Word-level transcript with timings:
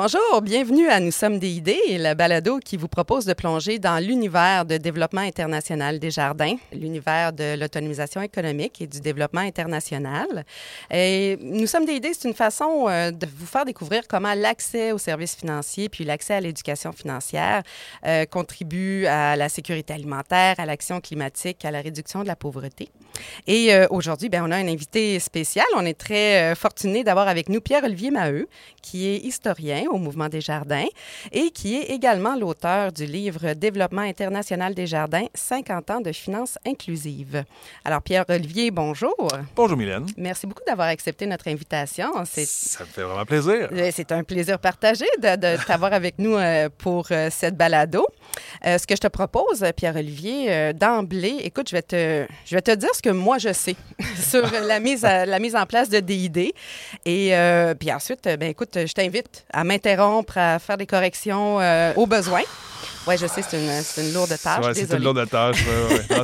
bonjour, 0.00 0.42
bienvenue 0.42 0.86
à 0.86 1.00
Nous 1.00 1.10
sommes 1.10 1.40
des 1.40 1.50
idées, 1.50 1.80
le 1.88 2.14
balado 2.14 2.60
qui 2.60 2.76
vous 2.76 2.86
propose 2.86 3.24
de 3.24 3.32
plonger 3.32 3.80
dans 3.80 3.98
l'univers 3.98 4.64
de 4.64 4.76
développement 4.76 5.22
international 5.22 5.98
des 5.98 6.12
jardins, 6.12 6.54
l'univers 6.72 7.32
de 7.32 7.58
l'autonomisation 7.58 8.22
économique 8.22 8.80
et 8.80 8.86
du 8.86 9.00
développement 9.00 9.40
international. 9.40 10.44
Et 10.92 11.36
Nous 11.40 11.66
sommes 11.66 11.84
des 11.84 11.94
idées, 11.94 12.12
c'est 12.16 12.28
une 12.28 12.34
façon 12.34 12.86
euh, 12.88 13.10
de 13.10 13.26
vous 13.26 13.46
faire 13.46 13.64
découvrir 13.64 14.06
comment 14.08 14.34
l'accès 14.34 14.92
aux 14.92 14.98
services 14.98 15.34
financiers 15.34 15.88
puis 15.88 16.04
l'accès 16.04 16.34
à 16.34 16.40
l'éducation 16.40 16.92
financière 16.92 17.64
euh, 18.06 18.24
contribue 18.24 19.04
à 19.06 19.34
la 19.34 19.48
sécurité 19.48 19.94
alimentaire, 19.94 20.54
à 20.58 20.66
l'action 20.66 21.00
climatique, 21.00 21.64
à 21.64 21.72
la 21.72 21.80
réduction 21.80 22.22
de 22.22 22.28
la 22.28 22.36
pauvreté. 22.36 22.88
Et 23.48 23.74
euh, 23.74 23.88
aujourd'hui, 23.90 24.28
ben, 24.28 24.44
on 24.46 24.52
a 24.52 24.56
un 24.56 24.68
invité 24.68 25.18
spécial. 25.18 25.66
On 25.76 25.84
est 25.84 25.98
très 25.98 26.54
fortuné 26.54 27.02
d'avoir 27.02 27.26
avec 27.26 27.48
nous 27.48 27.60
Pierre-Olivier 27.60 28.12
Maheu, 28.12 28.46
qui 28.80 29.08
est 29.08 29.16
historien 29.16 29.87
au 29.88 29.98
Mouvement 29.98 30.28
des 30.28 30.40
Jardins 30.40 30.86
et 31.32 31.50
qui 31.50 31.76
est 31.76 31.90
également 31.90 32.36
l'auteur 32.36 32.92
du 32.92 33.06
livre 33.06 33.54
Développement 33.54 34.02
international 34.02 34.74
des 34.74 34.86
jardins, 34.86 35.26
50 35.34 35.90
ans 35.90 36.00
de 36.00 36.12
finances 36.12 36.58
inclusives. 36.66 37.44
Alors, 37.84 38.02
Pierre-Olivier, 38.02 38.70
bonjour. 38.70 39.28
Bonjour, 39.54 39.76
Mylène. 39.76 40.06
Merci 40.16 40.46
beaucoup 40.46 40.64
d'avoir 40.66 40.88
accepté 40.88 41.26
notre 41.26 41.48
invitation. 41.48 42.12
Ça 42.24 42.84
me 42.84 42.88
fait 42.88 43.02
vraiment 43.02 43.24
plaisir. 43.24 43.68
Euh, 43.72 43.90
c'est 43.92 44.12
un 44.12 44.22
plaisir 44.22 44.58
partagé 44.58 45.06
de, 45.20 45.36
de 45.36 45.64
t'avoir 45.66 45.92
avec 45.92 46.18
nous 46.18 46.36
pour 46.78 47.08
cette 47.30 47.56
balado. 47.56 48.06
ce 48.64 48.86
que 48.86 48.94
je 48.94 49.00
te 49.00 49.08
propose, 49.08 49.64
Pierre-Olivier, 49.76 50.72
d'emblée, 50.74 51.36
écoute, 51.44 51.68
je 51.68 51.76
vais 51.76 51.82
te, 51.82 52.26
je 52.44 52.54
vais 52.54 52.62
te 52.62 52.74
dire 52.74 52.94
ce 52.94 53.02
que 53.02 53.10
moi 53.10 53.38
je 53.38 53.52
sais 53.52 53.76
sur 54.16 54.42
la 54.50 54.80
mise, 54.80 55.02
la 55.02 55.38
mise 55.38 55.56
en 55.56 55.66
place 55.66 55.88
de 55.88 56.00
DID. 56.00 56.52
Et 57.04 57.36
euh, 57.36 57.74
puis 57.74 57.92
ensuite, 57.92 58.24
ben 58.24 58.50
écoute, 58.50 58.78
je 58.86 58.92
t'invite 58.92 59.44
à 59.52 59.64
m'interrompre, 59.78 60.36
à 60.36 60.58
faire 60.58 60.76
des 60.76 60.86
corrections 60.86 61.60
euh, 61.60 61.92
au 61.96 62.06
besoin. 62.06 62.40
Oui, 63.06 63.16
je 63.16 63.26
sais, 63.26 63.42
c'est 63.42 63.56
une, 63.56 64.06
une, 64.06 64.12
lourde 64.12 64.34
tâche. 64.42 64.64
Ouais, 64.64 64.74
c'est 64.74 64.92
une 64.92 65.02
lourde 65.02 65.28
tâche. 65.28 65.64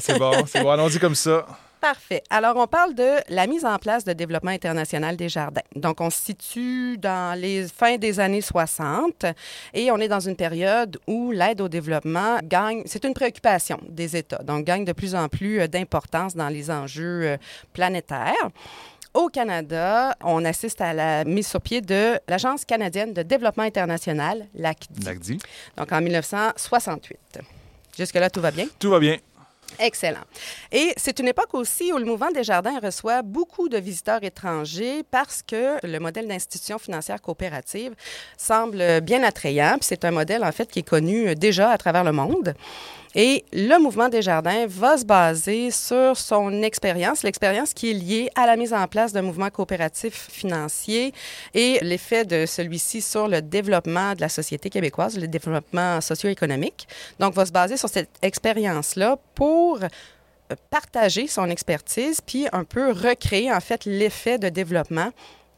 c'est 0.00 0.19
bon, 0.19 0.33
c'est 0.47 0.62
bon. 0.62 0.70
Allons-y 0.70 0.98
comme 0.98 1.14
ça. 1.14 1.47
Parfait. 1.84 2.22
Alors, 2.30 2.56
on 2.56 2.66
parle 2.66 2.94
de 2.94 3.16
la 3.28 3.47
mise 3.47 3.66
en 3.66 3.77
place 3.77 4.05
de 4.05 4.14
développement 4.14 4.52
international 4.52 5.19
des 5.19 5.28
jardins. 5.28 5.60
Donc, 5.77 6.00
on 6.00 6.08
se 6.08 6.19
situe 6.19 6.97
dans 6.97 7.38
les 7.38 7.69
fins 7.69 7.98
des 7.98 8.20
années 8.20 8.41
60 8.41 9.27
et 9.75 9.91
on 9.91 9.98
est 9.98 10.08
dans 10.08 10.20
une 10.20 10.34
période 10.34 10.98
où 11.06 11.30
l'aide 11.30 11.60
au 11.60 11.69
développement 11.69 12.38
gagne, 12.42 12.84
c'est 12.86 13.05
une 13.05 13.12
préoccupation 13.12 13.78
des 13.86 14.16
États, 14.16 14.42
donc 14.42 14.64
gagne 14.64 14.86
de 14.86 14.92
plus 14.92 15.14
en 15.14 15.28
plus 15.28 15.60
euh, 15.60 15.66
d'importance 15.66 16.34
dans 16.34 16.48
les 16.48 16.70
enjeux 16.70 17.22
euh, 17.25 17.36
planétaires. 17.75 18.48
Au 19.15 19.29
Canada, 19.29 20.17
on 20.25 20.45
assiste 20.45 20.81
à 20.81 20.93
la 20.93 21.25
mise 21.25 21.47
sur 21.47 21.61
pied 21.61 21.81
de 21.81 22.19
l'Agence 22.27 22.65
canadienne 22.65 23.15
de 23.15 23.23
développement 23.23 23.62
international, 23.62 24.48
l'ACDI. 24.56 25.05
L'ACDI. 25.05 25.39
Donc, 25.77 25.93
en 25.93 26.01
1968. 26.01 27.39
Jusque-là, 27.97 28.29
tout 28.29 28.41
va 28.41 28.51
bien? 28.51 28.67
Tout 28.77 28.91
va 28.91 28.98
bien. 28.98 29.17
Excellent. 29.79 30.25
Et 30.73 30.93
c'est 30.97 31.21
une 31.21 31.29
époque 31.29 31.55
aussi 31.55 31.93
où 31.93 31.98
le 31.98 32.05
mouvement 32.05 32.33
des 32.33 32.43
jardins 32.43 32.81
reçoit 32.81 33.23
beaucoup 33.23 33.69
de 33.69 33.79
visiteurs 33.79 34.23
étrangers 34.25 35.05
parce 35.09 35.43
que 35.43 35.78
le 35.87 35.99
modèle 36.01 36.27
d'institution 36.27 36.81
financière 36.81 37.23
coopérative 37.23 37.95
semble 38.37 39.01
bien 39.01 39.23
attrayant. 39.23 39.77
c'est 39.81 40.05
un 40.05 40.11
modèle, 40.11 40.43
en 40.43 40.51
fait, 40.51 40.69
qui 40.69 40.81
est 40.81 40.89
connu 40.89 41.37
déjà 41.37 41.71
à 41.71 41.78
travers 41.78 42.03
le 42.03 42.12
monde. 42.12 42.55
Et 43.17 43.45
le 43.53 43.79
mouvement 43.81 44.09
des 44.09 44.23
jardins 44.23 44.67
va 44.67 44.98
se 44.98 45.05
baser 45.05 45.70
sur 45.70 46.17
son 46.17 46.62
expérience, 46.62 47.23
l'expérience 47.23 47.72
qui 47.72 47.91
est 47.91 47.94
liée 47.94 48.28
à 48.34 48.47
la 48.47 48.56
mise 48.56 48.75
en 48.75 48.88
place 48.88 49.12
d'un 49.12 49.22
mouvement 49.22 49.50
coopératif 49.50 50.28
financier 50.31 51.15
et 51.55 51.78
l'effet 51.83 52.25
de 52.25 52.44
celui-ci 52.44 53.00
sur 53.00 53.28
le 53.28 53.41
développement 53.41 54.15
de 54.15 54.21
la 54.21 54.28
société 54.28 54.69
québécoise, 54.69 55.16
le 55.16 55.28
développement 55.28 56.00
socio-économique. 56.00 56.88
Donc, 57.21 57.34
va 57.34 57.47
se 57.47 57.53
baser 57.53 57.77
sur 57.77 57.88
cette 57.88 58.11
expérience-là 58.21 59.17
pour 59.37 59.78
partager 60.71 61.28
son 61.28 61.49
expertise, 61.50 62.21
puis 62.21 62.47
un 62.53 62.65
peu 62.65 62.91
recréer 62.91 63.53
en 63.53 63.61
fait 63.61 63.84
l'effet 63.84 64.38
de 64.38 64.49
développement 64.49 65.11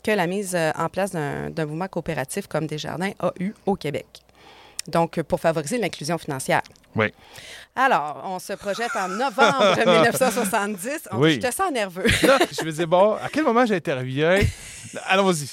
que 0.04 0.10
la 0.10 0.26
mise 0.26 0.54
en 0.54 0.88
place 0.88 1.12
d'un 1.12 1.66
mouvement 1.66 1.88
coopératif 1.88 2.46
comme 2.48 2.66
Desjardins 2.66 3.12
a 3.18 3.32
eu 3.40 3.54
au 3.64 3.76
Québec 3.76 4.25
donc 4.88 5.22
pour 5.22 5.40
favoriser 5.40 5.78
l'inclusion 5.78 6.18
financière. 6.18 6.62
Oui. 6.94 7.12
Alors, 7.74 8.22
on 8.24 8.38
se 8.38 8.54
projette 8.54 8.94
en 8.96 9.08
novembre 9.08 9.76
1970. 9.86 11.08
oui. 11.14 11.34
Je 11.34 11.46
te 11.46 11.54
sens 11.54 11.70
nerveux. 11.70 12.06
je 12.06 12.64
me 12.64 12.70
disais, 12.70 12.86
bon, 12.86 13.14
à 13.14 13.28
quel 13.30 13.44
moment 13.44 13.66
j'interviens? 13.66 14.40
Allons-y. 15.06 15.50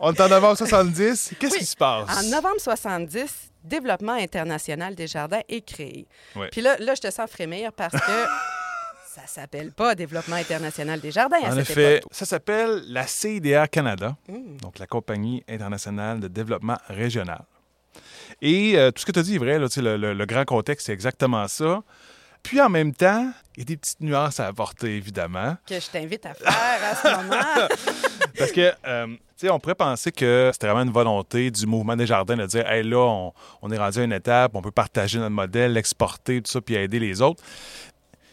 On 0.00 0.12
est 0.12 0.20
en 0.20 0.28
novembre 0.28 0.56
70. 0.58 1.34
Qu'est-ce 1.38 1.58
qui 1.58 1.66
se 1.66 1.76
passe? 1.76 2.08
En 2.18 2.22
novembre 2.30 2.60
70, 2.60 3.50
Développement 3.64 4.12
international 4.12 4.94
des 4.94 5.08
jardins 5.08 5.40
est 5.48 5.62
créé. 5.62 6.06
Oui. 6.36 6.46
Puis 6.52 6.60
là, 6.60 6.76
là, 6.78 6.94
je 6.94 7.00
te 7.00 7.10
sens 7.10 7.28
frémir 7.28 7.72
parce 7.72 7.94
que 7.94 7.98
ça 9.16 9.26
s'appelle 9.26 9.72
pas 9.72 9.96
Développement 9.96 10.36
international 10.36 11.00
des 11.00 11.10
jardins 11.10 11.38
à 11.42 11.52
en 11.52 11.56
effet, 11.58 12.00
ça 12.12 12.26
s'appelle 12.26 12.84
la 12.86 13.08
CIDR 13.08 13.68
Canada, 13.68 14.16
hmm. 14.28 14.58
donc 14.58 14.78
la 14.78 14.86
Compagnie 14.86 15.42
internationale 15.48 16.20
de 16.20 16.28
développement 16.28 16.76
régional. 16.88 17.44
Et 18.42 18.76
euh, 18.76 18.90
tout 18.90 19.00
ce 19.00 19.06
que 19.06 19.12
tu 19.12 19.18
as 19.18 19.22
dit 19.22 19.36
est 19.36 19.38
vrai, 19.38 19.58
là, 19.58 19.66
le, 19.76 20.14
le, 20.14 20.26
grand 20.26 20.44
contexte, 20.44 20.86
c'est 20.86 20.92
exactement 20.92 21.48
ça. 21.48 21.82
Puis 22.42 22.60
en 22.60 22.68
même 22.68 22.94
temps, 22.94 23.32
il 23.56 23.60
y 23.60 23.62
a 23.62 23.64
des 23.64 23.76
petites 23.76 24.00
nuances 24.00 24.38
à 24.38 24.46
apporter, 24.46 24.96
évidemment. 24.96 25.56
Que 25.66 25.80
je 25.80 25.90
t'invite 25.90 26.24
à 26.26 26.34
faire 26.34 26.52
à 26.52 26.94
ce 26.94 27.16
moment. 27.16 27.68
Parce 28.38 28.52
que, 28.52 28.72
euh, 28.86 29.06
tu 29.06 29.16
sais, 29.36 29.50
on 29.50 29.58
pourrait 29.58 29.74
penser 29.74 30.12
que 30.12 30.50
c'était 30.52 30.66
vraiment 30.66 30.82
une 30.82 30.92
volonté 30.92 31.50
du 31.50 31.66
mouvement 31.66 31.96
des 31.96 32.06
jardins 32.06 32.36
de 32.36 32.46
dire, 32.46 32.70
hey, 32.70 32.82
là, 32.82 32.98
on, 32.98 33.32
on 33.62 33.70
est 33.70 33.78
rendu 33.78 34.00
à 34.00 34.04
une 34.04 34.12
étape, 34.12 34.52
on 34.54 34.62
peut 34.62 34.70
partager 34.70 35.18
notre 35.18 35.34
modèle, 35.34 35.72
l'exporter, 35.72 36.40
tout 36.42 36.50
ça, 36.50 36.60
puis 36.60 36.76
aider 36.76 37.00
les 37.00 37.22
autres. 37.22 37.42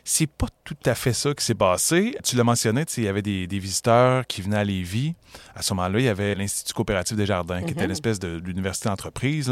C'est 0.06 0.28
pas 0.28 0.48
tout 0.66 0.76
à 0.86 0.96
fait 0.96 1.14
ça 1.14 1.34
qui 1.34 1.46
s'est 1.46 1.56
passé. 1.56 2.18
Tu 2.24 2.36
l'as 2.36 2.44
mentionné, 2.44 2.84
il 2.98 3.04
y 3.04 3.08
avait 3.08 3.22
des, 3.22 3.48
visiteurs 3.60 4.28
qui 4.28 4.42
venaient 4.42 4.58
à 4.58 4.64
Lévis. 4.64 5.16
À 5.56 5.62
ce 5.62 5.74
moment-là, 5.74 6.00
il 6.00 6.06
y 6.06 6.10
avait 6.10 6.36
l'Institut 6.36 6.74
coopératif 6.74 7.16
des 7.16 7.26
jardins, 7.26 7.62
qui 7.62 7.72
était 7.72 7.82
une 7.82 7.88
mhm. 7.88 7.92
espèce 7.92 8.20
d'université 8.20 8.90
d'entreprise, 8.90 9.52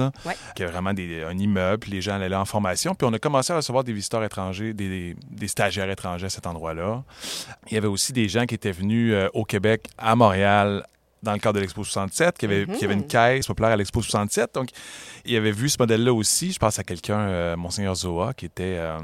qui 0.55 0.63
avait 0.63 0.71
vraiment 0.71 0.93
des, 0.93 1.23
un 1.23 1.37
immeuble, 1.37 1.87
les 1.89 2.01
gens 2.01 2.15
allaient 2.15 2.29
là 2.29 2.41
en 2.41 2.45
formation. 2.45 2.95
Puis 2.95 3.07
on 3.09 3.13
a 3.13 3.19
commencé 3.19 3.53
à 3.53 3.55
recevoir 3.55 3.83
des 3.83 3.93
visiteurs 3.93 4.23
étrangers, 4.23 4.73
des, 4.73 5.15
des 5.29 5.47
stagiaires 5.47 5.89
étrangers 5.89 6.25
à 6.25 6.29
cet 6.29 6.45
endroit-là. 6.47 7.03
Il 7.69 7.73
y 7.73 7.77
avait 7.77 7.87
aussi 7.87 8.11
des 8.11 8.27
gens 8.27 8.45
qui 8.45 8.55
étaient 8.55 8.71
venus 8.71 9.13
euh, 9.13 9.29
au 9.33 9.45
Québec, 9.45 9.87
à 9.97 10.15
Montréal, 10.15 10.85
dans 11.23 11.33
le 11.33 11.39
cadre 11.39 11.55
de 11.55 11.59
l'Expo 11.59 11.83
67, 11.83 12.37
qui 12.37 12.45
avait, 12.45 12.65
qui 12.65 12.85
avait 12.85 12.93
une 12.93 13.01
mhm. 13.01 13.07
caisse 13.07 13.47
populaire 13.47 13.71
à 13.71 13.75
l'Expo 13.75 14.01
67. 14.01 14.55
Donc, 14.55 14.69
il 15.25 15.35
avait 15.35 15.51
vu 15.51 15.69
ce 15.69 15.77
modèle-là 15.79 16.13
aussi. 16.13 16.51
Je 16.51 16.59
pense 16.59 16.79
à 16.79 16.83
quelqu'un, 16.83 17.19
euh, 17.19 17.55
Monseigneur 17.55 17.95
Zoa, 17.95 18.33
qui 18.33 18.45
était, 18.45 18.77
euh, 18.77 18.97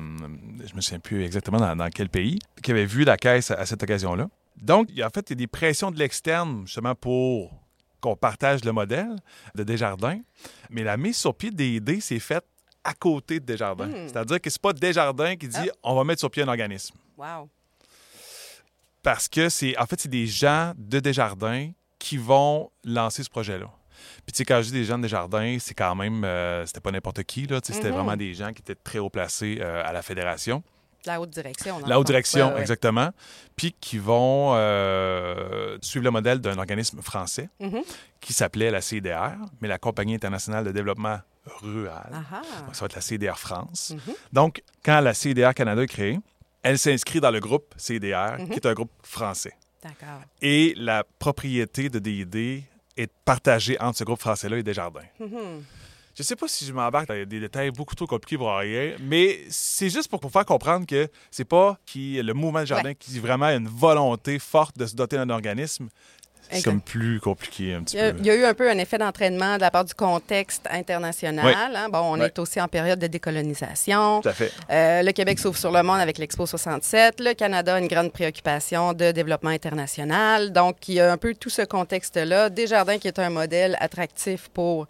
je 0.66 0.76
me 0.76 0.82
souviens 0.82 1.00
plus 1.00 1.24
exactement 1.24 1.60
dans, 1.60 1.90
quel 1.90 2.10
pays, 2.10 2.40
qui 2.64 2.72
avait 2.72 2.86
vu 2.86 3.04
la 3.04 3.18
caisse 3.18 3.52
à, 3.52 3.66
cette 3.66 3.84
occasion-là. 3.84 4.30
Donc, 4.62 4.90
en 4.90 5.10
fait, 5.14 5.30
il 5.30 5.34
y 5.34 5.34
a 5.34 5.36
des 5.36 5.48
pressions 5.48 5.92
de 5.92 6.00
l'externe, 6.00 6.64
justement, 6.66 6.96
pour 6.96 7.52
qu'on 8.02 8.16
partage 8.16 8.64
le 8.64 8.72
modèle 8.72 9.16
de 9.56 9.64
Desjardins. 9.64 10.20
Mais 10.70 10.84
la 10.84 10.98
mise 10.98 11.18
sur 11.18 11.36
pied 11.36 11.52
des 11.52 11.76
idées 11.76 12.00
s'est 12.00 12.20
faite 12.20 12.46
à 12.84 12.94
côté 12.94 13.40
de 13.40 13.46
Desjardins. 13.46 13.88
Hmm. 13.88 14.08
C'est-à-dire 14.08 14.40
que 14.40 14.50
c'est 14.50 14.62
pas 14.62 14.74
Desjardins 14.74 15.36
qui 15.36 15.48
dit 15.48 15.58
ah. 15.58 15.76
on 15.84 15.96
va 15.96 16.04
mettre 16.04 16.20
sur 16.20 16.32
pied 16.32 16.44
un 16.44 16.48
organisme. 16.48 16.96
Wow. 17.18 17.50
Parce 19.04 19.28
que 19.28 19.50
c'est 19.50 19.78
en 19.78 19.86
fait 19.86 20.00
c'est 20.00 20.10
des 20.10 20.28
gens 20.28 20.74
de 20.78 21.00
Desjardins 21.00 21.72
qui 22.00 22.18
vont 22.18 22.72
lancer 22.84 23.24
ce 23.24 23.30
projet-là. 23.30 23.72
Puis, 24.26 24.34
tu 24.34 24.38
sais, 24.38 24.46
quand 24.46 24.62
je 24.62 24.68
dis 24.68 24.74
des 24.74 24.84
gens 24.84 25.00
de 25.00 25.08
jardins, 25.08 25.58
c'est 25.60 25.74
quand 25.74 25.96
même, 25.96 26.24
euh, 26.24 26.66
c'était 26.66 26.80
pas 26.80 26.92
n'importe 26.92 27.24
qui, 27.24 27.48
là. 27.48 27.60
C'était 27.64 27.90
mhm. 27.90 27.96
vraiment 27.96 28.16
des 28.16 28.34
gens 28.34 28.54
qui 28.54 28.62
étaient 28.62 28.76
très 28.76 29.00
haut 29.00 29.10
placés 29.10 29.58
euh, 29.62 29.82
à 29.84 29.92
la 29.92 30.02
fédération. 30.02 30.64
La 31.06 31.22
haute 31.22 31.30
direction. 31.30 31.80
La 31.86 32.00
haute 32.00 32.08
direction, 32.08 32.58
exactement. 32.58 33.12
Puis 33.56 33.74
qui 33.80 33.98
vont 33.98 34.54
euh, 34.56 35.78
suivre 35.82 36.04
le 36.04 36.12
modèle 36.12 36.40
d'un 36.40 36.58
organisme 36.58 37.02
français 37.02 37.50
mhm. 37.60 37.82
qui 38.20 38.34
s'appelait 38.34 38.72
la 38.72 38.82
CDR, 38.82 39.36
mais 39.62 39.68
la 39.68 39.78
Compagnie 39.78 40.16
internationale 40.16 40.66
de 40.66 40.72
développement 40.72 41.20
rural. 41.62 42.10
ça 42.74 42.82
va 42.82 42.86
être 42.88 42.96
la 42.96 43.02
CDR 43.02 43.40
France. 43.40 43.94
Mhm. 43.94 44.14
Donc, 44.34 44.64
quand 44.84 45.00
la 45.00 45.14
CDR 45.14 45.54
Canada 45.54 45.82
est 45.82 45.88
créée, 45.88 46.20
elle 46.62 46.78
s'inscrit 46.78 47.22
dans 47.22 47.32
le 47.32 47.40
groupe 47.40 47.74
CDR, 47.78 48.36
qui 48.50 48.56
est 48.56 48.66
un 48.66 48.74
groupe 48.74 48.92
français. 49.02 49.54
Et 50.42 50.74
la 50.78 51.04
propriété 51.20 51.90
de 51.90 52.00
DID 52.00 52.64
est 52.98 53.12
partagée 53.26 53.80
entre 53.80 54.00
ce 54.00 54.04
groupe 54.04 54.20
français-là 54.20 54.58
et 54.58 54.64
Desjardins. 54.64 55.02
Mm 55.20 55.60
Je 56.16 56.24
sais 56.24 56.36
pas 56.36 56.48
si 56.48 56.66
je 56.66 56.74
m'embarque 56.74 57.08
dans 57.08 57.14
des 57.14 57.40
détails 57.40 57.70
beaucoup 57.72 57.94
trop 57.94 58.08
compliqués 58.08 58.38
pour 58.38 58.56
rien, 58.56 58.96
mais 59.00 59.42
c'est 59.50 59.90
juste 59.90 60.10
pour, 60.10 60.32
faire 60.32 60.46
comprendre 60.46 60.88
que 60.88 61.08
c'est 61.30 61.46
pas 61.46 61.78
qui 61.86 62.20
le 62.22 62.34
mouvement 62.34 62.62
Desjardins 62.62 62.96
qui 62.96 63.20
vraiment 63.20 63.50
une 63.50 63.68
volonté 63.68 64.40
forte 64.40 64.78
de 64.78 64.86
se 64.88 64.96
doter 64.96 65.18
d'un 65.18 65.30
organisme. 65.30 65.90
C'est 66.52 66.64
comme 66.64 66.82
plus 66.82 67.20
compliqué 67.20 67.74
un 67.74 67.84
petit 67.84 67.98
il 67.98 68.00
y 68.00 68.04
a, 68.04 68.12
peu. 68.14 68.20
Il 68.20 68.26
y 68.26 68.30
a 68.32 68.36
eu 68.36 68.46
un 68.46 68.54
peu 68.54 68.70
un 68.70 68.78
effet 68.78 68.98
d'entraînement 68.98 69.56
de 69.56 69.62
la 69.62 69.72
part 69.72 69.86
du 69.86 69.94
contexte 69.94 70.66
international. 70.72 71.46
Oui. 71.46 71.54
hein. 71.56 71.90
Bon, 71.90 72.00
on 72.00 72.20
Oui. 72.20 72.26
est 72.26 72.40
aussi 72.40 72.60
en 72.62 72.68
période 72.68 73.00
de 73.00 73.08
décolonisation. 73.08 74.22
Tout 74.22 74.30
à 74.30 74.34
fait. 74.34 74.52
Euh, 74.70 75.02
le 75.04 75.12
Québec 75.12 75.40
s'ouvre 75.40 75.58
sur 75.58 75.72
le 75.72 75.84
monde 75.84 76.00
avec 76.00 76.18
l'Expo 76.18 76.46
67. 76.46 77.20
Le 77.20 77.34
Canada 77.34 77.76
a 77.76 77.80
une 77.80 77.88
grande 77.88 78.12
préoccupation 78.12 78.94
de 78.94 79.12
développement 79.12 79.50
international. 79.50 80.52
Donc, 80.52 80.88
il 80.88 80.96
y 80.96 81.00
a 81.00 81.12
un 81.12 81.18
peu 81.18 81.34
tout 81.34 81.50
ce 81.50 81.62
contexte-là. 81.64 82.50
Desjardins 82.50 82.98
qui 82.98 83.08
est 83.08 83.20
un 83.20 83.30
modèle 83.30 83.78
attractif 83.80 84.50
pour 84.54 84.88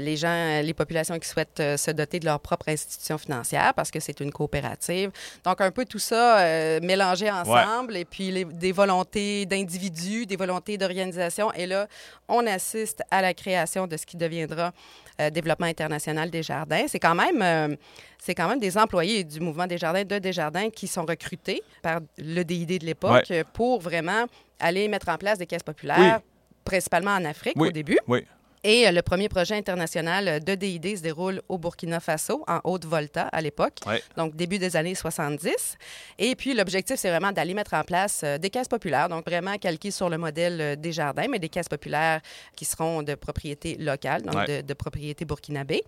les 0.00 0.16
gens, 0.16 0.60
les 0.62 0.74
populations 0.74 1.18
qui 1.18 1.28
souhaitent 1.28 1.60
euh, 1.60 1.76
se 1.76 1.90
doter 1.92 2.18
de 2.18 2.24
leur 2.24 2.40
propre 2.40 2.68
institution 2.68 3.16
financière 3.18 3.72
parce 3.74 3.90
que 3.90 4.00
c'est 4.00 4.18
une 4.20 4.32
coopérative. 4.32 5.10
Donc, 5.44 5.60
un 5.60 5.70
peu 5.70 5.84
tout 5.84 5.98
ça 6.00 6.40
euh, 6.40 6.80
mélangé 6.82 7.30
ensemble 7.30 7.96
et 7.96 8.04
puis 8.04 8.30
les- 8.30 8.44
des 8.44 8.72
volontés 8.72 9.46
d'individus, 9.46 10.26
des 10.26 10.36
volontés 10.36 10.76
d'organisation. 10.76 11.52
Et 11.54 11.66
là, 11.66 11.86
on 12.28 12.46
assiste 12.46 13.02
à 13.10 13.22
la 13.22 13.32
création 13.32 13.86
de 13.86 13.96
ce 13.96 14.04
qui 14.06 14.16
deviendra 14.16 14.72
euh, 15.20 15.30
Développement 15.30 15.66
international 15.66 16.30
des 16.30 16.42
jardins. 16.42 16.84
C'est 16.88 16.98
quand 16.98 17.14
même... 17.14 17.40
euh, 17.42 17.76
c'est 18.22 18.34
quand 18.34 18.48
même 18.48 18.60
des 18.60 18.76
employés 18.76 19.24
du 19.24 19.40
mouvement 19.40 19.66
des 19.66 19.78
jardins 19.78 20.04
de 20.04 20.18
Desjardins 20.18 20.68
qui 20.68 20.86
sont 20.86 21.06
recrutés 21.06 21.62
par 21.80 22.00
le 22.18 22.42
DID 22.42 22.78
de 22.80 22.84
l'époque 22.84 23.30
euh, 23.30 23.44
pour 23.54 23.80
vraiment 23.80 24.26
aller 24.58 24.88
mettre 24.88 25.08
en 25.08 25.16
place 25.16 25.38
des 25.38 25.46
caisses 25.46 25.62
populaires, 25.62 26.20
principalement 26.64 27.12
en 27.12 27.24
Afrique 27.24 27.54
Oui. 27.56 27.68
au 27.68 27.72
début. 27.72 27.98
Oui. 28.06 28.26
Et 28.62 28.86
euh, 28.86 28.90
le 28.92 29.00
premier 29.00 29.28
projet 29.30 29.54
international 29.56 30.44
de 30.44 30.54
DID 30.54 30.96
se 30.98 31.02
déroule 31.02 31.40
au 31.48 31.56
Burkina 31.56 31.98
Faso, 31.98 32.44
en 32.46 32.60
Haute-Volta 32.64 33.22
à 33.22 33.40
l'époque, 33.40 33.78
Ouais. 33.86 34.02
donc 34.16 34.36
début 34.36 34.58
des 34.58 34.76
années 34.76 34.94
70. 34.94 35.76
Et 36.18 36.36
puis 36.36 36.52
l'objectif, 36.52 36.96
c'est 36.96 37.08
vraiment 37.08 37.32
d'aller 37.32 37.54
mettre 37.54 37.72
en 37.74 37.82
place 37.84 38.20
euh, 38.22 38.36
des 38.36 38.50
caisses 38.50 38.68
populaires, 38.68 39.08
donc 39.08 39.24
vraiment 39.26 39.56
calquées 39.56 39.90
sur 39.90 40.10
le 40.10 40.18
modèle 40.18 40.60
euh, 40.60 40.76
des 40.76 40.92
jardins, 40.92 41.26
mais 41.30 41.38
des 41.38 41.48
caisses 41.48 41.68
populaires 41.70 42.20
qui 42.54 42.66
seront 42.66 43.02
de 43.02 43.14
propriété 43.14 43.76
locale, 43.76 44.22
donc 44.22 44.34
Ouais. 44.34 44.62
de, 44.62 44.66
de 44.66 44.74
propriété 44.74 45.24
burkinabé. 45.24 45.82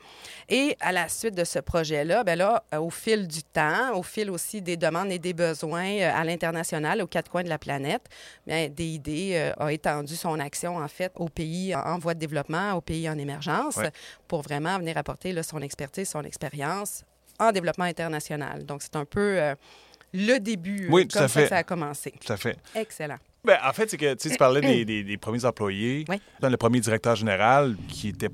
Et 0.48 0.76
à 0.80 0.92
la 0.92 1.08
suite 1.08 1.34
de 1.34 1.44
ce 1.44 1.58
projet-là, 1.58 2.24
ben 2.24 2.36
là, 2.38 2.64
au 2.78 2.90
fil 2.90 3.28
du 3.28 3.42
temps, 3.42 3.94
au 3.96 4.02
fil 4.02 4.30
aussi 4.30 4.62
des 4.62 4.76
demandes 4.76 5.10
et 5.12 5.18
des 5.18 5.32
besoins 5.34 6.00
à 6.00 6.24
l'international, 6.24 7.02
aux 7.02 7.06
quatre 7.06 7.30
coins 7.30 7.42
de 7.44 7.48
la 7.48 7.58
planète, 7.58 8.02
bien, 8.46 8.68
DID 8.68 9.52
a 9.58 9.72
étendu 9.72 10.16
son 10.16 10.38
action, 10.40 10.76
en 10.78 10.88
fait, 10.88 11.12
aux 11.16 11.28
pays 11.28 11.74
en 11.74 11.98
voie 11.98 12.14
de 12.14 12.18
développement, 12.20 12.61
aux 12.72 12.80
pays 12.80 13.08
en 13.08 13.18
émergence, 13.18 13.76
Ouais. 13.76 13.90
pour 14.28 14.42
vraiment 14.42 14.78
venir 14.78 14.96
apporter 14.96 15.32
là, 15.32 15.42
son 15.42 15.60
expertise, 15.60 16.08
son 16.08 16.22
expérience 16.22 17.04
en 17.38 17.50
développement 17.52 17.84
international. 17.84 18.64
Donc, 18.64 18.82
c'est 18.82 18.96
un 18.96 19.04
peu 19.04 19.40
euh, 19.40 19.54
le 20.12 20.38
début, 20.38 20.86
euh, 20.86 20.92
Oui, 20.92 21.08
tout 21.08 21.14
comme 21.16 21.24
à 21.24 21.28
ça 21.28 21.34
fait. 21.40 21.42
que 21.44 21.48
ça 21.48 21.56
a 21.58 21.62
commencé. 21.64 22.12
Tout 22.24 22.32
à 22.32 22.36
fait. 22.36 22.58
Excellent. 22.74 23.16
Ben, 23.44 23.58
en 23.64 23.72
fait, 23.72 23.90
c'est 23.90 23.96
que 23.96 24.14
tu 24.14 24.28
parlais 24.36 24.60
des, 24.60 24.84
des- 24.84 25.02
des 25.04 25.16
premiers 25.16 25.44
employés. 25.44 26.04
Oui. 26.08 26.20
Le 26.42 26.56
premier 26.56 26.80
directeur 26.80 27.16
général, 27.16 27.76
qui 27.88 28.08
était. 28.08 28.28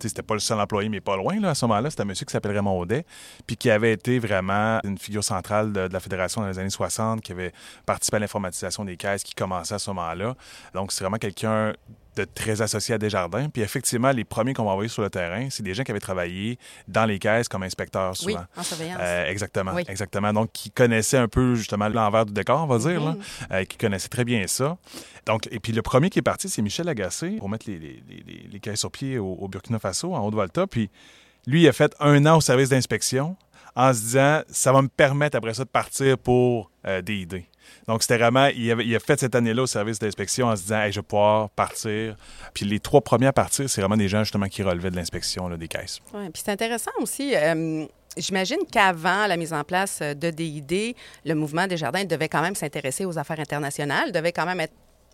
C'était 0.00 0.22
pas 0.22 0.34
le 0.34 0.38
seul 0.40 0.60
employé, 0.60 0.88
mais 0.88 1.00
pas 1.00 1.16
loin 1.16 1.40
là, 1.40 1.50
à 1.50 1.54
ce 1.56 1.64
moment-là. 1.66 1.90
C'était 1.90 2.02
un 2.02 2.06
monsieur 2.06 2.24
qui 2.24 2.30
s'appelle 2.30 2.52
Raymond 2.52 2.78
Audet, 2.78 3.04
puis 3.48 3.56
qui 3.56 3.68
avait 3.68 3.92
été 3.94 4.20
vraiment 4.20 4.78
une 4.84 4.96
figure 4.96 5.24
centrale 5.24 5.72
de, 5.72 5.88
de 5.88 5.92
la 5.92 5.98
Fédération 5.98 6.40
dans 6.40 6.46
les 6.46 6.56
années 6.60 6.70
60, 6.70 7.20
qui 7.20 7.32
avait 7.32 7.52
participé 7.84 8.18
à 8.18 8.20
l'informatisation 8.20 8.84
des 8.84 8.96
caisses, 8.96 9.24
qui 9.24 9.34
commençait 9.34 9.74
à 9.74 9.80
ce 9.80 9.90
moment-là. 9.90 10.36
Donc, 10.72 10.92
c'est 10.92 11.02
vraiment 11.02 11.16
quelqu'un 11.16 11.72
de 12.26 12.30
très 12.32 12.60
associé 12.62 12.94
à 12.94 12.98
Desjardins. 12.98 13.48
Puis 13.48 13.62
effectivement, 13.62 14.10
les 14.10 14.24
premiers 14.24 14.54
qu'on 14.54 14.64
va 14.64 14.70
envoyer 14.72 14.88
sur 14.88 15.02
le 15.02 15.10
terrain, 15.10 15.48
c'est 15.50 15.62
des 15.62 15.74
gens 15.74 15.82
qui 15.82 15.90
avaient 15.90 16.00
travaillé 16.00 16.58
dans 16.86 17.04
les 17.04 17.18
caisses 17.18 17.48
comme 17.48 17.62
inspecteurs 17.62 18.10
Oui, 18.24 18.32
souvent. 18.34 18.44
en 18.56 18.62
surveillance. 18.62 18.98
Euh, 19.00 19.26
exactement, 19.26 19.72
Oui. 19.74 19.84
exactement. 19.88 20.32
Donc, 20.32 20.50
qui 20.52 20.70
connaissait 20.70 21.18
un 21.18 21.28
peu 21.28 21.54
justement 21.54 21.88
l'envers 21.88 22.26
du 22.26 22.32
décor, 22.32 22.62
on 22.62 22.66
va 22.66 22.78
dire, 22.78 23.02
là, 23.04 23.16
euh, 23.52 23.64
qui 23.64 23.76
connaissait 23.76 24.08
très 24.08 24.24
bien 24.24 24.46
ça. 24.46 24.76
Donc, 25.26 25.48
et 25.50 25.58
puis 25.60 25.72
le 25.72 25.82
premier 25.82 26.10
qui 26.10 26.18
est 26.18 26.22
parti, 26.22 26.48
c'est 26.48 26.62
Michel 26.62 26.88
Agacé 26.88 27.30
pour 27.38 27.48
mettre 27.48 27.68
les, 27.68 27.78
les, 27.78 28.02
les- 28.08 28.24
les- 28.26 28.48
les 28.50 28.60
caisses 28.60 28.80
sur 28.80 28.90
pied 28.90 29.18
au, 29.18 29.32
au 29.34 29.48
Burkina 29.48 29.78
Faso, 29.78 30.14
en 30.14 30.26
Haute-Volta. 30.26 30.66
Puis 30.66 30.90
lui, 31.46 31.62
il 31.62 31.68
a 31.68 31.72
fait 31.72 31.94
un 32.00 32.24
an 32.26 32.38
au 32.38 32.40
service 32.40 32.68
d'inspection 32.70 33.36
en 33.76 33.92
se 33.94 34.00
disant, 34.00 34.40
ça 34.48 34.72
va 34.72 34.82
me 34.82 34.88
permettre 34.88 35.36
après 35.36 35.54
ça 35.54 35.64
de 35.64 35.68
partir 35.68 36.18
pour 36.18 36.70
euh, 36.86 37.00
des 37.02 37.16
idées. 37.16 37.46
Donc, 37.86 38.02
c'était 38.02 38.18
vraiment, 38.18 38.46
il, 38.46 38.70
avait- 38.70 38.84
il 38.86 38.94
a 38.94 39.00
fait 39.00 39.18
cette 39.20 39.34
année-là 39.34 39.62
au 39.62 39.66
service 39.66 39.98
d'inspection 39.98 40.46
en 40.48 40.56
se 40.56 40.62
disant, 40.62 40.80
hey, 40.82 40.92
je 40.92 41.00
vais 41.00 41.04
pouvoir 41.06 41.50
partir. 41.50 42.16
Puis 42.54 42.64
les 42.64 42.80
trois 42.80 43.00
premiers 43.00 43.26
à 43.28 43.32
partir, 43.32 43.68
c'est 43.70 43.80
vraiment 43.80 43.96
des 43.96 44.08
gens 44.08 44.24
justement 44.24 44.46
qui 44.48 44.62
relevaient 44.62 44.90
de 44.90 44.96
l'inspection 44.96 45.48
des 45.50 45.68
caisses. 45.68 46.00
Ouais, 46.12 46.28
puis 46.30 46.42
c'est 46.44 46.52
intéressant 46.52 46.90
aussi. 47.00 47.34
euh, 47.34 47.84
J'imagine 48.16 48.58
qu'avant 48.72 49.26
la 49.28 49.36
mise 49.36 49.52
en 49.52 49.62
place 49.62 50.00
de 50.00 50.30
DID, 50.30 50.96
le 51.24 51.34
mouvement 51.34 51.66
des 51.68 51.76
jardins 51.76 52.04
devait 52.04 52.28
quand 52.28 52.40
même 52.42 52.56
s'intéresser 52.56 53.04
aux 53.04 53.16
affaires 53.16 53.38
internationales, 53.38 54.10
devait 54.10 54.32
quand 54.32 54.46
même 54.46 54.58
être 54.60 54.72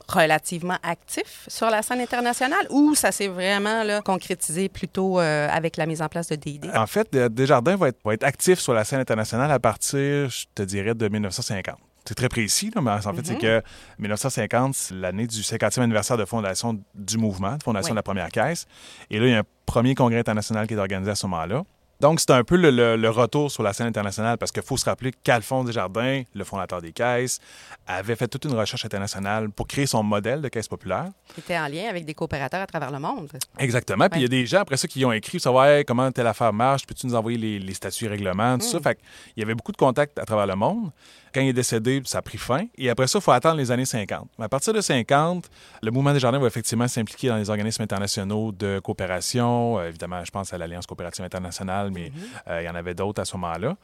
relativement 0.09 0.77
actif 0.83 1.45
sur 1.49 1.71
la 1.71 1.83
scène 1.83 2.01
internationale 2.01 2.67
ou 2.71 2.95
ça 2.95 3.11
s'est 3.13 3.29
vraiment 3.29 3.85
là, 3.85 4.03
concrétisé 4.03 4.69
plutôt 4.69 5.19
euh, 5.19 5.49
avec 5.51 5.77
la 5.77 5.87
mise 5.87 6.03
en 6.03 6.09
place 6.09 6.29
de 6.29 6.37
DID? 6.37 6.71
En 6.75 6.87
fait, 6.87 7.09
euh, 7.15 7.29
Desjardins 7.29 7.77
va 7.77 7.89
être, 7.89 7.99
va 8.05 8.15
être 8.15 8.25
actif 8.25 8.59
sur 8.59 8.75
la 8.75 8.85
scène 8.85 9.01
internationale 9.01 9.51
à 9.51 9.59
partir, 9.59 10.29
je 10.31 10.45
te 10.55 10.63
dirais, 10.63 10.95
de 10.95 11.09
1950. 11.09 11.77
C'est 12.07 12.15
très 12.15 12.29
précis, 12.29 12.71
là, 12.75 12.83
mais 12.83 12.91
en 12.91 13.01
fait, 13.15 13.25
c'est 13.25 13.39
que 13.39 13.63
1950, 13.99 14.75
c'est 14.75 14.95
l'année 14.95 15.27
du 15.27 15.41
50e 15.41 15.81
anniversaire 15.81 16.17
de 16.19 16.25
fondation 16.27 16.79
du 16.95 17.17
mouvement, 17.17 17.57
de 17.57 17.63
fondation 17.63 17.91
Oui. 17.91 17.93
de 17.93 17.97
la 17.97 18.03
première 18.03 18.29
caisse. 18.29 18.67
Et 19.11 19.19
là, 19.19 19.27
il 19.27 19.31
y 19.31 19.35
a 19.35 19.39
un 19.39 19.45
premier 19.65 19.95
congrès 19.95 20.19
international 20.19 20.67
qui 20.67 20.75
est 20.75 20.79
organisé 20.79 21.11
à 21.11 21.15
ce 21.15 21.27
moment-là. 21.27 21.65
Donc, 22.05 22.21
c'est 22.21 22.33
un 22.33 22.45
peu 22.45 22.57
le, 22.57 22.71
le- 22.71 22.97
le 22.97 23.09
retour 23.09 23.51
sur 23.51 23.63
la 23.63 23.73
scène 23.73 23.87
internationale 23.87 24.37
parce 24.37 24.53
qu'il 24.53 24.63
faut 24.63 24.77
se 24.77 24.85
rappeler 24.85 25.11
qu'Alphonse 25.23 25.65
Desjardins, 25.65 26.23
le 26.35 26.45
fondateur 26.45 26.83
des 26.83 26.93
caisses, 26.93 27.41
avait 27.87 28.15
fait 28.15 28.29
toute 28.29 28.45
une 28.45 28.53
recherche 28.53 28.85
internationale 28.85 29.49
pour 29.49 29.67
créer 29.67 29.87
son 29.87 30.03
modèle 30.03 30.43
de 30.43 30.49
caisse 30.51 30.69
populaire. 30.69 31.07
Qui 31.35 31.41
était 31.41 31.57
en 31.59 31.67
lien 31.67 31.89
avec 31.89 32.05
des 32.05 32.13
coopérateurs 32.13 32.61
à 32.61 32.67
travers 32.67 32.91
le 32.91 32.99
monde. 32.99 33.31
Exactement. 33.59 34.07
Puis 34.11 34.21
il 34.21 34.23
y 34.25 34.27
a 34.27 34.29
des 34.29 34.45
gens 34.45 34.61
après 34.61 34.77
ça 34.77 34.87
qui 34.87 35.03
ont 35.07 35.13
écrit 35.13 35.41
savoir 35.41 35.65
Hey, 35.65 35.85
comment 35.87 36.13
telle 36.13 36.27
affaire 36.27 36.53
marche, 36.53 36.85
peux-tu 36.87 37.07
nous 37.07 37.15
envoyer 37.15 37.39
les, 37.39 37.59
les 37.59 37.73
statuts 37.75 38.05
et 38.05 38.09
règlements, 38.09 38.59
tout 38.59 38.67
ça. 38.67 38.81
Fait 38.81 38.99
il 39.35 39.41
y 39.41 39.43
avait 39.43 39.55
beaucoup 39.55 39.73
de 39.73 39.79
contacts 39.79 40.19
à 40.19 40.27
travers 40.27 40.47
le 40.47 40.57
monde. 40.57 40.91
Quand 41.33 41.41
il 41.41 41.49
est 41.49 41.53
décédé, 41.53 42.01
ça 42.05 42.19
a 42.19 42.23
pris 42.23 42.39
fin. 42.39 42.67
Et 42.79 42.89
après 42.91 43.09
ça, 43.09 43.19
il 43.19 43.23
faut 43.23 43.33
attendre 43.33 43.57
les 43.57 43.73
années 43.73 43.85
50. 43.87 44.29
Mais 44.39 44.45
à 44.45 44.49
partir 44.49 44.73
de 44.73 44.81
50, 44.81 45.47
le 45.83 45.91
mouvement 45.91 46.13
des 46.13 46.21
jardins 46.21 46.39
va 46.39 46.47
effectivement 46.47 46.87
s'impliquer 46.87 47.27
dans 47.27 47.37
les 47.39 47.51
organismes 47.51 47.83
internationaux 47.83 48.53
de 48.53 48.79
coopération. 48.79 49.79
Euh, 49.81 49.89
évidemment, 49.89 50.25
je 50.25 50.31
pense 50.31 50.53
à 50.53 50.59
l'Alliance 50.59 50.87
coopérative 50.87 51.25
internationale, 51.25 51.91
mais 51.95 52.13
euh, 52.49 52.63
il 52.63 52.67
y 52.67 52.69
en 52.69 52.75
avait 52.75 52.95
d'autres 52.95 53.23
à 53.23 53.25
ce 53.25 53.37
moment-là. 53.37 53.77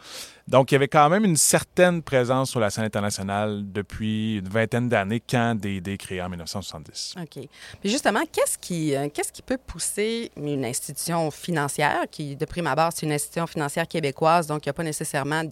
Donc, 0.49 0.73
il 0.73 0.75
y 0.75 0.77
avait 0.77 0.89
quand 0.89 1.09
même 1.09 1.25
une 1.25 1.37
certaine 1.37 2.03
présence 2.03 2.51
sur 2.51 2.59
la 2.59 2.71
scène 2.71 2.85
internationale 2.85 3.63
depuis 3.65 4.39
une 4.39 4.49
vingtaine 4.49 4.89
d'années 4.89 5.21
quand 5.21 5.55
DD 5.55 5.97
créé 5.97 6.21
en 6.21 6.29
1970. 6.29 7.15
OK. 7.23 7.49
Puis 7.81 7.91
justement, 7.91 8.23
qu'est-ce 8.31 8.59
qui, 8.59 8.97
euh, 8.97 9.09
qui 9.09 9.43
peut 9.43 9.59
pousser 9.59 10.31
une 10.37 10.65
institution 10.65 11.31
financière, 11.31 12.05
qui, 12.11 12.37
de 12.37 12.45
prime 12.45 12.67
abord, 12.67 12.91
c'est 12.95 13.07
une 13.07 13.13
institution 13.13 13.47
financière 13.47 13.87
québécoise, 13.87 14.47
donc 14.47 14.65
il 14.65 14.69
n'y 14.69 14.71
a 14.71 14.75
pas 14.75 14.83
nécessairement 14.83 15.43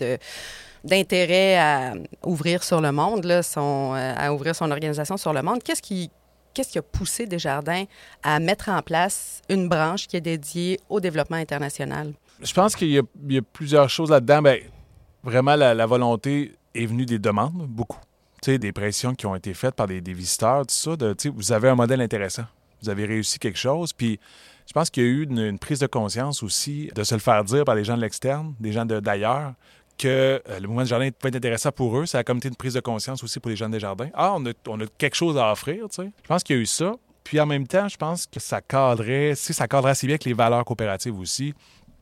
d'intérêt 0.85 1.57
à 1.59 1.95
ouvrir 2.25 2.62
sur 2.62 2.81
le 2.81 2.93
monde, 2.93 3.43
son, 3.43 3.95
euh, 3.95 4.15
à 4.17 4.33
ouvrir 4.33 4.55
son 4.55 4.71
organisation 4.71 5.17
sur 5.17 5.33
le 5.33 5.43
monde? 5.43 5.62
Qu'est-ce 5.62 5.83
qui, 5.83 6.11
qu'est-ce 6.55 6.71
qui 6.71 6.79
a 6.79 6.83
poussé 6.83 7.27
Desjardins 7.27 7.85
à 8.23 8.41
mettre 8.41 8.69
en 8.69 8.83
place 8.83 9.43
une 9.49 9.69
branche 9.69 10.07
qui 10.07 10.17
est 10.17 10.21
dédiée 10.21 10.81
au 10.88 11.00
développement 11.00 11.37
international? 11.37 12.12
Je 12.42 12.52
pense 12.52 12.76
qu'il 12.76 12.90
y, 12.90 12.99
a- 12.99 13.42
plusieurs 13.42 13.90
choses 13.90 14.11
là-dedans. 14.11 14.42
Ben, 14.42 14.61
vraiment, 15.23 15.57
la, 15.57 15.87
volonté 15.87 16.52
est 16.75 16.87
venue 16.87 17.07
des 17.07 17.18
demandes, 17.18 17.66
beaucoup. 17.68 18.00
Tu 18.42 18.52
sais, 18.52 18.59
des 18.59 18.73
pressions 18.73 19.14
qui 19.14 19.26
ont 19.26 19.35
été 19.35 19.52
faites 19.54 19.75
par 19.75 19.88
des, 19.88 20.00
visiteurs, 20.00 20.61
tout 20.66 20.75
ça. 20.75 20.97
De, 20.97 21.14
vous 21.35 21.52
avez 21.52 21.68
un 21.68 21.75
modèle 21.75 22.00
intéressant. 22.00 22.45
Vous 22.83 22.88
avez 22.88 23.04
réussi 23.07 23.38
quelque 23.38 23.59
chose. 23.59 23.92
Puis, 23.92 24.21
je 24.66 24.73
pense 24.73 24.90
qu'il 24.90 25.02
y 25.02 25.07
a 25.07 25.09
eu 25.09 25.25
une, 25.25 25.59
prise 25.59 25.80
de 25.80 25.87
conscience 25.87 26.42
aussi 26.42 26.90
de 26.95 27.02
se 27.02 27.14
le 27.14 27.21
faire 27.21 27.42
dire 27.42 27.64
par 27.64 27.75
des 27.75 27.85
gens 27.85 27.97
de 27.97 28.02
l'externe, 28.02 28.54
des 28.61 28.71
gens 28.71 28.85
d'ailleurs, 28.85 29.54
que 29.97 30.40
euh, 30.49 30.61
le 30.61 30.68
mouvement 30.68 30.83
de 30.83 30.87
jardin 30.88 31.09
peut 31.11 31.26
être 31.26 31.37
intéressant 31.37 31.73
pour 31.73 31.99
eux. 31.99 32.07
Ça 32.07 32.18
a 32.18 32.25
comme 32.25 32.38
une 32.45 32.54
prise 32.54 32.75
de 32.75 32.80
conscience 32.80 33.25
aussi 33.25 33.40
pour 33.40 33.50
les 33.50 33.57
gens 33.57 33.68
des 33.68 33.80
jardins. 33.80 34.11
Ah, 34.14 34.35
on 34.37 34.47
a, 34.47 34.52
on 34.68 34.80
a 34.80 34.87
quelque 34.99 35.16
chose 35.16 35.37
à 35.37 35.50
offrir, 35.50 35.88
tu 35.88 36.02
sais. 36.02 36.11
Je 36.23 36.28
pense 36.28 36.45
qu'il 36.45 36.54
y 36.54 36.59
a 36.59 36.62
eu 36.62 36.66
ça. 36.66 36.92
Puis 37.25 37.38
en 37.40 37.47
même 37.47 37.66
temps, 37.66 37.88
je 37.88 37.97
pense 37.97 38.26
que 38.26 38.40
ça 38.40 38.62
cadrait, 38.62 39.35
si 39.35 39.52
ça 39.52 39.68
cadrait 39.68 39.90
assez 39.90 40.07
bien 40.07 40.14
avec 40.14 40.25
les 40.25 40.33
valeurs 40.33 40.64
coopératives 40.64 41.18
aussi. 41.18 41.52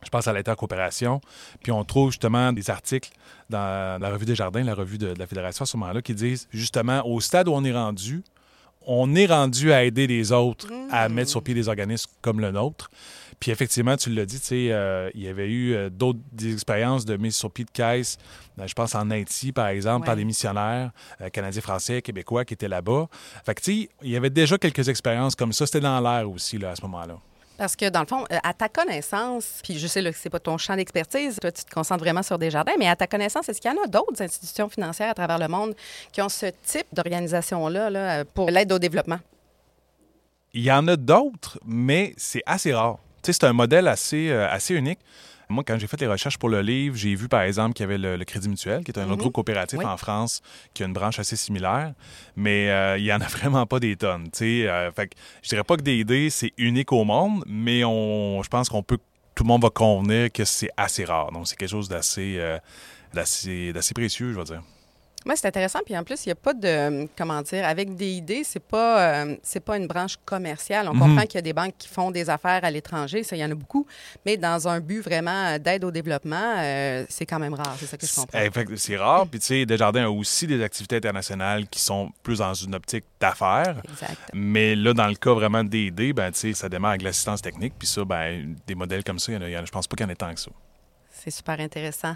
Je 0.03 0.09
pense 0.09 0.27
à 0.27 0.33
l'intercoopération. 0.33 1.21
Puis 1.63 1.71
on 1.71 1.83
trouve 1.83 2.11
justement 2.11 2.53
des 2.53 2.69
articles 2.69 3.11
dans 3.49 3.99
la 4.01 4.09
revue 4.09 4.25
des 4.25 4.35
jardins, 4.35 4.63
la 4.63 4.75
revue 4.75 4.97
de, 4.97 5.13
de 5.13 5.19
la 5.19 5.27
Fédération 5.27 5.63
à 5.63 5.65
ce 5.65 5.77
moment-là, 5.77 6.01
qui 6.01 6.13
disent 6.13 6.47
justement 6.51 7.05
au 7.05 7.19
stade 7.19 7.47
où 7.47 7.51
on 7.53 7.63
est 7.63 7.73
rendu, 7.73 8.23
on 8.85 9.15
est 9.15 9.25
rendu 9.25 9.73
à 9.73 9.83
aider 9.83 10.07
les 10.07 10.31
autres 10.31 10.67
à 10.91 11.09
mettre 11.09 11.29
sur 11.29 11.43
pied 11.43 11.53
des 11.53 11.67
organismes 11.67 12.09
comme 12.21 12.39
le 12.39 12.51
nôtre. 12.51 12.89
Puis 13.39 13.51
effectivement, 13.51 13.95
tu 13.97 14.09
l'as 14.09 14.25
dit, 14.25 14.39
tu 14.39 14.47
sais, 14.47 14.67
euh, 14.71 15.11
il 15.13 15.21
y 15.21 15.27
avait 15.27 15.47
eu 15.47 15.73
euh, 15.73 15.89
d'autres 15.89 16.19
expériences 16.43 17.05
de 17.05 17.17
mise 17.17 17.35
sur 17.35 17.51
pied 17.51 17.65
de 17.65 17.69
caisse, 17.69 18.17
euh, 18.59 18.65
je 18.67 18.73
pense 18.73 18.95
en 18.95 19.09
Haïti, 19.11 19.51
par 19.51 19.67
exemple, 19.67 20.05
par 20.05 20.15
des 20.15 20.25
missionnaires 20.25 20.91
euh, 21.21 21.29
canadiens, 21.29 21.61
français, 21.61 22.01
québécois 22.01 22.45
qui 22.45 22.55
étaient 22.55 22.67
là-bas. 22.67 23.07
Fait 23.45 23.53
que, 23.53 23.61
tu 23.61 23.81
sais, 23.81 23.89
il 24.01 24.09
y 24.09 24.15
avait 24.15 24.29
déjà 24.29 24.57
quelques 24.57 24.89
expériences 24.89 25.35
comme 25.35 25.53
ça. 25.53 25.65
C'était 25.65 25.81
dans 25.81 25.99
l'air 25.99 26.29
aussi, 26.29 26.57
là, 26.57 26.71
à 26.71 26.75
ce 26.75 26.81
moment-là. 26.83 27.17
Parce 27.57 27.75
que, 27.75 27.89
dans 27.89 28.01
le 28.01 28.05
fond, 28.05 28.23
euh, 28.31 28.37
à 28.43 28.53
ta 28.53 28.69
connaissance, 28.69 29.61
puis 29.63 29.79
je 29.79 29.87
sais 29.87 30.01
là, 30.01 30.11
que 30.11 30.17
c'est 30.17 30.29
pas 30.29 30.39
ton 30.39 30.57
champ 30.57 30.75
d'expertise, 30.75 31.37
toi, 31.41 31.51
tu 31.51 31.63
te 31.63 31.73
concentres 31.73 32.03
vraiment 32.03 32.21
sur 32.21 32.37
des 32.37 32.51
jardins, 32.51 32.73
mais 32.77 32.87
à 32.87 32.95
ta 32.95 33.07
connaissance, 33.07 33.49
est-ce 33.49 33.59
qu'il 33.59 33.71
y 33.71 33.73
en 33.73 33.83
a 33.83 33.87
d'autres 33.87 34.21
institutions 34.21 34.69
financières 34.69 35.09
à 35.09 35.13
travers 35.15 35.39
le 35.39 35.47
monde 35.47 35.75
qui 36.11 36.21
ont 36.21 36.29
ce 36.29 36.47
type 36.63 36.85
d'organisation-là 36.93 37.89
là, 37.89 37.99
euh, 37.99 38.23
pour 38.33 38.51
l'aide 38.51 38.71
au 38.71 38.79
développement? 38.79 39.19
Il 40.53 40.63
y 40.63 40.71
en 40.71 40.87
a 40.87 40.95
d'autres, 40.95 41.59
mais 41.65 42.13
c'est 42.17 42.43
assez 42.45 42.73
rare. 42.73 42.99
Tu 43.23 43.33
sais, 43.33 43.39
c'est 43.41 43.47
un 43.47 43.53
modèle 43.53 43.87
assez, 43.87 44.29
euh, 44.29 44.47
assez 44.49 44.75
unique. 44.75 44.99
Moi, 45.49 45.63
quand 45.65 45.77
j'ai 45.79 45.87
fait 45.87 45.99
les 46.01 46.07
recherches 46.07 46.37
pour 46.37 46.49
le 46.49 46.61
livre, 46.61 46.95
j'ai 46.97 47.15
vu, 47.15 47.29
par 47.29 47.41
exemple, 47.41 47.73
qu'il 47.73 47.83
y 47.83 47.85
avait 47.85 47.97
le, 47.97 48.23
Crédit 48.25 48.49
Mutuel, 48.49 48.83
qui 48.83 48.91
est 48.91 48.97
un 48.99 49.03
autre 49.03 49.11
Mhm. 49.13 49.17
groupe 49.19 49.33
coopératif 49.33 49.79
Oui. 49.79 49.85
en 49.85 49.95
France, 49.95 50.41
qui 50.73 50.83
a 50.83 50.85
une 50.87 50.93
branche 50.93 51.19
assez 51.19 51.35
similaire, 51.37 51.93
mais 52.35 52.69
euh, 52.69 52.97
il 52.97 53.05
y 53.05 53.13
en 53.13 53.21
a 53.21 53.27
vraiment 53.27 53.65
pas 53.65 53.79
des 53.79 53.95
tonnes. 53.95 54.27
sais. 54.33 54.67
Euh, 54.67 54.91
fait 54.91 55.07
que 55.07 55.15
je 55.41 55.49
dirais 55.49 55.63
pas 55.63 55.77
que 55.77 55.83
des 55.83 55.95
idées, 55.95 56.29
c'est 56.29 56.51
unique 56.57 56.91
au 56.91 57.03
monde, 57.05 57.43
mais 57.47 57.83
on, 57.85 58.43
je 58.43 58.49
pense 58.49 58.67
qu'on 58.67 58.83
peut, 58.83 58.97
tout 59.35 59.43
le 59.43 59.47
monde 59.47 59.61
va 59.61 59.69
convenir 59.69 60.31
que 60.31 60.43
c'est 60.43 60.69
assez 60.75 61.05
rare. 61.05 61.31
Donc, 61.31 61.47
c'est 61.47 61.55
quelque 61.55 61.69
chose 61.69 61.87
d'assez, 61.87 62.35
euh, 62.37 62.57
d'assez, 63.13 63.71
d'assez 63.71 63.93
précieux, 63.93 64.33
je 64.33 64.37
vais 64.37 64.43
dire. 64.43 64.61
Oui, 65.27 65.33
c'est 65.35 65.47
intéressant. 65.47 65.79
Puis 65.85 65.97
en 65.97 66.03
plus, 66.03 66.25
il 66.25 66.29
n'y 66.29 66.31
a 66.31 66.35
pas 66.35 66.53
de, 66.53 67.07
comment 67.17 67.41
dire, 67.41 67.65
avec 67.65 67.95
des 67.95 68.11
idées, 68.11 68.43
c'est 68.45 68.63
pas, 68.63 69.23
euh, 69.25 69.35
c'est 69.43 69.59
pas 69.59 69.75
une 69.77 69.85
branche 69.87 70.15
commerciale. 70.25 70.87
On 70.87 70.93
Mhm. 70.93 70.99
comprend 70.99 71.21
qu'il 71.23 71.35
y 71.35 71.37
a 71.39 71.41
des 71.41 71.53
banques 71.53 71.73
qui 71.77 71.87
font 71.87 72.11
des 72.11 72.29
affaires 72.29 72.63
à 72.63 72.71
l'étranger, 72.71 73.23
ça, 73.23 73.35
il 73.35 73.39
y 73.39 73.43
en 73.45 73.51
a 73.51 73.55
beaucoup. 73.55 73.85
Mais 74.25 74.37
dans 74.37 74.67
un 74.67 74.79
but 74.79 75.01
vraiment 75.01 75.57
d'aide 75.59 75.83
au 75.83 75.91
développement, 75.91 76.55
euh, 76.59 77.05
c'est 77.09 77.25
quand 77.25 77.39
même 77.39 77.53
rare. 77.53 77.75
C'est 77.79 77.87
ça 77.87 77.97
que 77.97 78.05
je 78.07 78.15
comprends. 78.15 78.39
Eh, 78.41 78.77
C'est 78.77 78.97
rare. 78.97 79.27
Puis, 79.27 79.39
tu 79.39 79.45
sais, 79.47 79.65
Desjardins 79.65 80.05
a 80.05 80.09
aussi 80.09 80.47
des 80.47 80.63
activités 80.63 80.95
internationales 80.95 81.67
qui 81.67 81.79
sont 81.81 82.09
plus 82.23 82.37
dans 82.39 82.53
une 82.53 82.75
optique 82.75 83.03
d'affaires. 83.19 83.81
Exact. 83.83 84.17
Mais 84.33 84.75
là, 84.75 84.93
dans 84.93 85.07
le 85.07 85.15
cas 85.15 85.33
vraiment 85.33 85.63
des 85.63 85.87
idées, 85.87 86.13
ben, 86.13 86.31
tu 86.31 86.39
sais, 86.39 86.53
ça 86.53 86.69
démarre 86.69 86.91
avec 86.91 87.01
l'assistance 87.01 87.41
technique. 87.41 87.73
Puis 87.77 87.87
ça, 87.87 88.05
ben, 88.05 88.55
des 88.65 88.75
modèles 88.75 89.03
comme 89.03 89.19
ça, 89.19 89.31
il 89.31 89.35
y 89.35 89.37
en 89.37 89.41
a- 89.41 89.49
il 89.49 89.51
y 89.53 89.57
en 89.57 89.61
a- 89.61 89.65
je 89.65 89.71
pense 89.71 89.87
pas 89.87 89.95
qu'il 89.97 90.05
y 90.05 90.07
en 90.09 90.11
ait 90.11 90.15
tant 90.15 90.33
que 90.33 90.39
ça. 90.39 90.51
C'est 91.11 91.31
super 91.31 91.59
intéressant. 91.59 92.15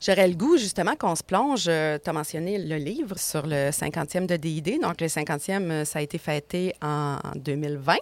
J'aurais 0.00 0.28
le 0.28 0.34
goût, 0.34 0.56
justement, 0.56 0.96
qu'on 0.96 1.14
se 1.14 1.22
plonge. 1.22 1.64
tu 1.64 1.70
as 1.70 2.12
mentionné 2.12 2.58
le 2.58 2.76
livre 2.76 3.18
sur 3.18 3.46
le 3.46 3.70
50e 3.70 4.26
de 4.26 4.36
DID. 4.36 4.80
Donc, 4.80 5.00
le 5.00 5.06
50e, 5.08 5.70
euh, 5.70 5.84
ça 5.84 5.98
a 5.98 6.02
été 6.02 6.16
fêté 6.18 6.74
en 6.82 7.18
2020. 7.36 7.96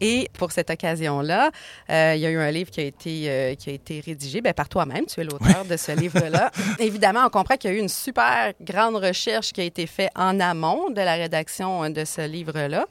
Et 0.00 0.28
pour 0.34 0.52
cette 0.52 0.70
occasion-là, 0.70 1.50
euh, 1.90 2.12
il 2.14 2.20
y 2.20 2.26
a 2.26 2.30
eu 2.30 2.38
un 2.38 2.50
livre 2.50 2.70
qui 2.70 2.80
a 2.80 2.84
été, 2.84 3.30
euh, 3.30 3.54
qui 3.54 3.70
a 3.70 3.72
été 3.72 4.00
rédigé 4.00 4.40
ben, 4.40 4.52
par 4.52 4.68
toi-même. 4.68 5.06
Tu 5.06 5.20
es 5.20 5.24
l'auteur 5.24 5.64
de 5.64 5.76
ce 5.76 5.92
livre-là. 5.92 6.50
Évidemment, 6.78 7.24
on 7.26 7.30
comprend 7.30 7.56
qu'il 7.56 7.70
y 7.70 7.74
a 7.74 7.76
eu 7.76 7.80
une 7.80 7.88
super 7.88 8.52
grande 8.60 8.96
recherche 8.96 9.52
qui 9.52 9.60
a 9.60 9.64
été 9.64 9.86
faite 9.86 10.10
en 10.14 10.38
amont 10.38 10.90
de 10.90 11.00
la 11.00 11.14
rédaction 11.14 11.82
euh, 11.84 11.88
de 11.88 12.04
ce 12.04 12.26
livre-là. 12.26 12.86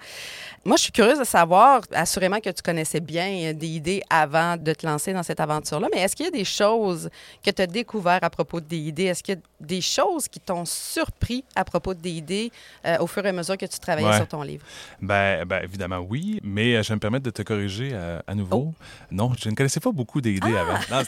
Moi, 0.65 0.77
je 0.77 0.83
suis 0.83 0.91
curieuse 0.91 1.19
de 1.19 1.23
savoir, 1.23 1.81
assurément 1.93 2.39
que 2.39 2.49
tu 2.49 2.61
connaissais 2.63 2.99
bien 2.99 3.49
euh, 3.49 3.53
des 3.53 3.67
idées 3.67 4.01
avant 4.09 4.57
de 4.57 4.73
te 4.73 4.85
lancer 4.85 5.13
dans 5.13 5.23
cette 5.23 5.39
aventure-là, 5.39 5.87
mais 5.93 6.01
est-ce 6.01 6.15
qu'il 6.15 6.25
y 6.25 6.29
a 6.29 6.31
des 6.31 6.43
choses 6.43 7.09
que 7.45 7.51
tu 7.51 7.61
as 7.61 7.67
découvertes 7.67 8.23
à 8.23 8.29
propos 8.29 8.44
de 8.61 8.65
des 8.67 8.77
idées? 8.77 9.05
Est-ce 9.05 9.21
qu'il 9.23 9.35
y 9.35 9.37
a 9.37 9.41
des 9.59 9.81
choses 9.81 10.27
qui 10.27 10.39
t'ont 10.39 10.65
surpris 10.65 11.43
à 11.55 11.65
propos 11.65 11.93
de 11.93 11.99
des 11.99 12.11
idées 12.11 12.51
euh, 12.85 12.97
au 12.99 13.07
fur 13.07 13.25
et 13.25 13.29
à 13.29 13.31
mesure 13.31 13.57
que 13.57 13.65
tu 13.65 13.79
travaillais 13.79 14.07
Ouais. 14.07 14.17
sur 14.17 14.27
ton 14.27 14.41
livre? 14.43 14.63
Ben, 15.01 15.43
ben, 15.45 15.61
évidemment, 15.63 15.99
oui. 15.99 16.39
Mais 16.43 16.75
euh, 16.75 16.83
je 16.83 16.89
vais 16.89 16.95
me 16.95 16.99
permettre 16.99 17.23
de 17.25 17.29
te 17.31 17.41
corriger 17.41 17.89
euh, 17.93 18.19
à 18.27 18.35
nouveau. 18.35 18.73
Oh. 18.73 18.83
Non, 19.11 19.31
je 19.39 19.49
ne 19.49 19.55
connaissais 19.55 19.79
pas 19.79 19.91
beaucoup 19.91 20.21
des 20.21 20.33
idées 20.33 20.53
Ah! 20.55 20.61
avant. 20.61 20.73
Non, 20.99 21.03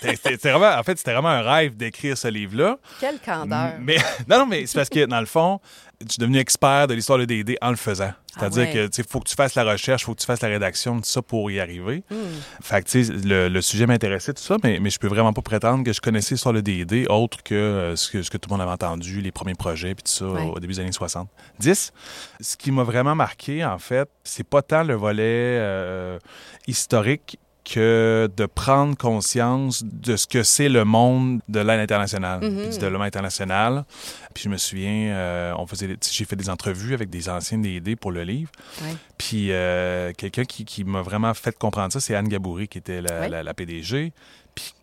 vraiment, 0.49 0.79
en 0.79 0.83
fait, 0.83 0.97
c'était 0.97 1.13
vraiment 1.13 1.29
un 1.29 1.41
rêve 1.41 1.77
d'écrire 1.77 2.17
ce 2.17 2.27
livre-là. 2.27 2.77
Quelle 2.99 3.19
candeur! 3.19 3.73
Mais, 3.79 3.97
non, 4.27 4.39
non, 4.39 4.45
mais 4.45 4.65
c'est 4.65 4.75
parce 4.77 4.89
que, 4.89 5.05
dans 5.05 5.19
le 5.19 5.25
fond, 5.25 5.59
je 6.05 6.11
suis 6.11 6.19
devenu 6.19 6.37
expert 6.37 6.87
de 6.87 6.93
l'histoire 6.93 7.17
de 7.19 7.25
D&D 7.25 7.57
en 7.61 7.71
le 7.71 7.75
faisant. 7.75 8.11
C'est-à-dire 8.27 8.63
Ah 8.63 8.67
ouais. 8.67 8.73
que, 8.73 8.87
tu 8.87 9.01
sais, 9.01 9.09
faut 9.09 9.19
que 9.19 9.27
tu 9.27 9.35
fasses 9.35 9.55
la 9.55 9.63
recherche, 9.63 10.05
faut 10.05 10.13
que 10.13 10.19
tu 10.19 10.25
fasses 10.27 10.41
la 10.41 10.49
rédaction, 10.49 10.97
tout 10.97 11.09
ça 11.09 11.23
pour 11.23 11.49
y 11.49 11.59
arriver. 11.59 12.03
Hmm. 12.11 12.15
Fait 12.61 12.83
que, 12.83 12.87
tu 12.89 13.03
sais, 13.03 13.11
le, 13.11 13.47
le 13.49 13.61
sujet 13.61 13.87
m'intéressait, 13.87 14.31
tout 14.33 14.43
ça, 14.43 14.57
mais, 14.63 14.79
mais 14.79 14.91
je 14.91 14.99
peux 14.99 15.07
vraiment 15.07 15.33
pas 15.33 15.41
prétendre 15.41 15.83
que 15.83 15.91
je 15.91 15.99
connaissais 15.99 16.35
l'histoire 16.35 16.53
de 16.53 16.61
D&D 16.61 17.07
autre 17.09 17.41
que, 17.41 17.55
euh, 17.55 17.95
ce 17.95 18.11
que 18.11 18.21
ce 18.21 18.29
que 18.29 18.37
tout 18.37 18.47
le 18.49 18.53
monde 18.53 18.61
avait 18.61 18.71
entendu, 18.73 19.21
les 19.21 19.31
premiers 19.31 19.55
projets, 19.55 19.95
puis 19.95 20.03
tout 20.03 20.11
ça, 20.11 20.25
Ouais. 20.27 20.43
au 20.43 20.59
début 20.59 20.73
des 20.73 20.79
années 20.81 20.91
60. 20.91 21.27
10. 21.59 21.91
Ce 22.41 22.57
qui 22.57 22.69
m'a 22.71 22.83
vraiment 22.83 23.15
marqué, 23.15 23.65
en 23.65 23.79
fait, 23.79 24.07
c'est 24.23 24.47
pas 24.47 24.61
tant 24.61 24.83
le 24.83 24.93
volet 24.93 25.23
euh, 25.59 26.19
historique 26.67 27.39
que 27.69 28.29
de 28.35 28.45
prendre 28.45 28.95
conscience 28.95 29.83
de 29.83 30.15
ce 30.15 30.25
que 30.25 30.43
c'est 30.43 30.69
le 30.69 30.85
monde 30.85 31.41
de 31.49 31.59
l'aide 31.59 31.79
internationale, 31.81 32.39
Mhm. 32.41 32.69
du 32.69 32.77
développement 32.77 33.03
international. 33.05 33.83
Puis 34.33 34.43
je 34.45 34.49
me 34.49 34.57
souviens, 34.57 35.11
euh, 35.15 35.53
on 35.57 35.67
faisait, 35.67 35.97
j'ai 36.11 36.25
fait 36.25 36.35
des 36.35 36.49
entrevues 36.49 36.93
avec 36.93 37.09
des 37.09 37.27
anciens 37.29 37.57
D&D 37.57 37.95
pour 37.95 38.11
le 38.11 38.23
livre. 38.23 38.51
Ouais. 38.83 38.95
Puis 39.17 39.51
euh, 39.51 40.13
quelqu'un 40.15 40.45
qui, 40.45 40.63
qui 40.63 40.83
m'a 40.85 41.01
vraiment 41.01 41.33
fait 41.33 41.57
comprendre 41.57 41.91
ça, 41.91 41.99
c'est 41.99 42.15
Anne 42.15 42.27
Gaboury, 42.29 42.67
qui 42.67 42.77
était 42.77 43.01
la, 43.01 43.21
Oui. 43.21 43.29
la- 43.29 43.43
la 43.43 43.53
PDG. 43.53 44.13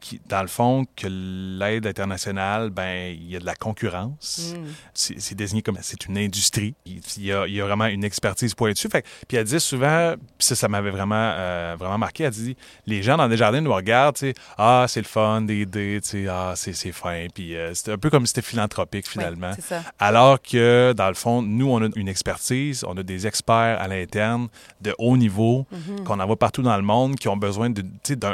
Puis 0.00 0.21
dans 0.28 0.43
le 0.43 0.49
fond, 0.49 0.85
que 0.97 1.07
l'aide 1.09 1.87
internationale, 1.87 2.71
ben 2.71 3.14
il 3.14 3.31
y 3.31 3.37
a 3.37 3.40
de 3.40 3.45
la 3.47 3.54
concurrence. 3.54 4.54
Hmm. 4.54 4.66
C'est 4.95 5.35
désigné 5.35 5.62
comme 5.62 5.78
c'est 5.83 6.07
une 6.07 6.16
industrie. 6.19 6.75
Il 6.87 7.00
y, 7.19 7.33
a, 7.33 7.47
il 7.47 7.54
y 7.54 7.61
a 7.61 7.64
vraiment 7.64 7.87
une 7.87 8.04
expertise 8.04 8.54
pointue. 8.54 8.88
Fait, 8.88 9.04
puis 9.26 9.37
elle 9.37 9.45
dit 9.45 9.61
souvent, 9.61 10.14
puis 10.38 10.47
ça, 10.47 10.54
ça 10.54 10.69
m'avait 10.69 10.90
vraiment, 10.90 11.14
euh, 11.37 11.76
vraiment 11.78 11.99
marqué. 11.99 12.25
Elle 12.25 12.31
dit 12.33 12.57
les 12.87 13.02
gens 13.02 13.16
dans 13.16 13.28
des 13.28 13.37
jardins 13.37 13.61
nous 13.61 13.73
regardent, 13.73 14.16
tu 14.16 14.26
sais, 14.28 14.35
ah 14.59 14.87
c'est 14.88 15.00
le 15.00 15.07
fun, 15.07 15.43
des 15.43 15.62
idées, 15.62 16.00
tu 16.02 16.09
sais, 16.09 16.26
ah 16.28 16.52
c'est 16.57 16.93
fin. 16.93 17.26
Puis 17.35 17.57
euh, 17.57 17.75
c'était 17.75 17.93
un 17.93 17.99
peu 17.99 18.11
comme 18.11 18.26
si 18.26 18.33
c'était 18.35 18.47
philanthropique 18.47 19.09
finalement. 19.09 19.52
Oui, 19.57 19.62
ça. 19.66 19.83
Alors 19.99 20.40
que, 20.40 20.93
dans 20.97 21.09
le 21.09 21.14
fond, 21.14 21.43
nous, 21.43 21.69
on 21.71 21.83
a 21.85 21.88
une 21.97 22.09
expertise, 22.09 22.85
on 22.87 22.97
a 22.97 23.02
des 23.02 23.26
experts 23.26 23.81
à 23.81 23.88
l'interne 23.88 24.49
de 24.81 24.95
haut 24.99 25.16
niveau 25.16 25.66
Mhm. 25.71 26.04
qu'on 26.04 26.21
envoie 26.21 26.37
partout 26.38 26.62
dans 26.62 26.76
le 26.76 26.83
monde, 26.83 27.16
qui 27.16 27.28
ont 27.28 27.37
besoin 27.37 27.71
de, 27.71 27.85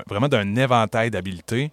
vraiment 0.08 0.28
d'un 0.28 0.56
éventail 0.56 1.10
d'habiletés. 1.30 1.70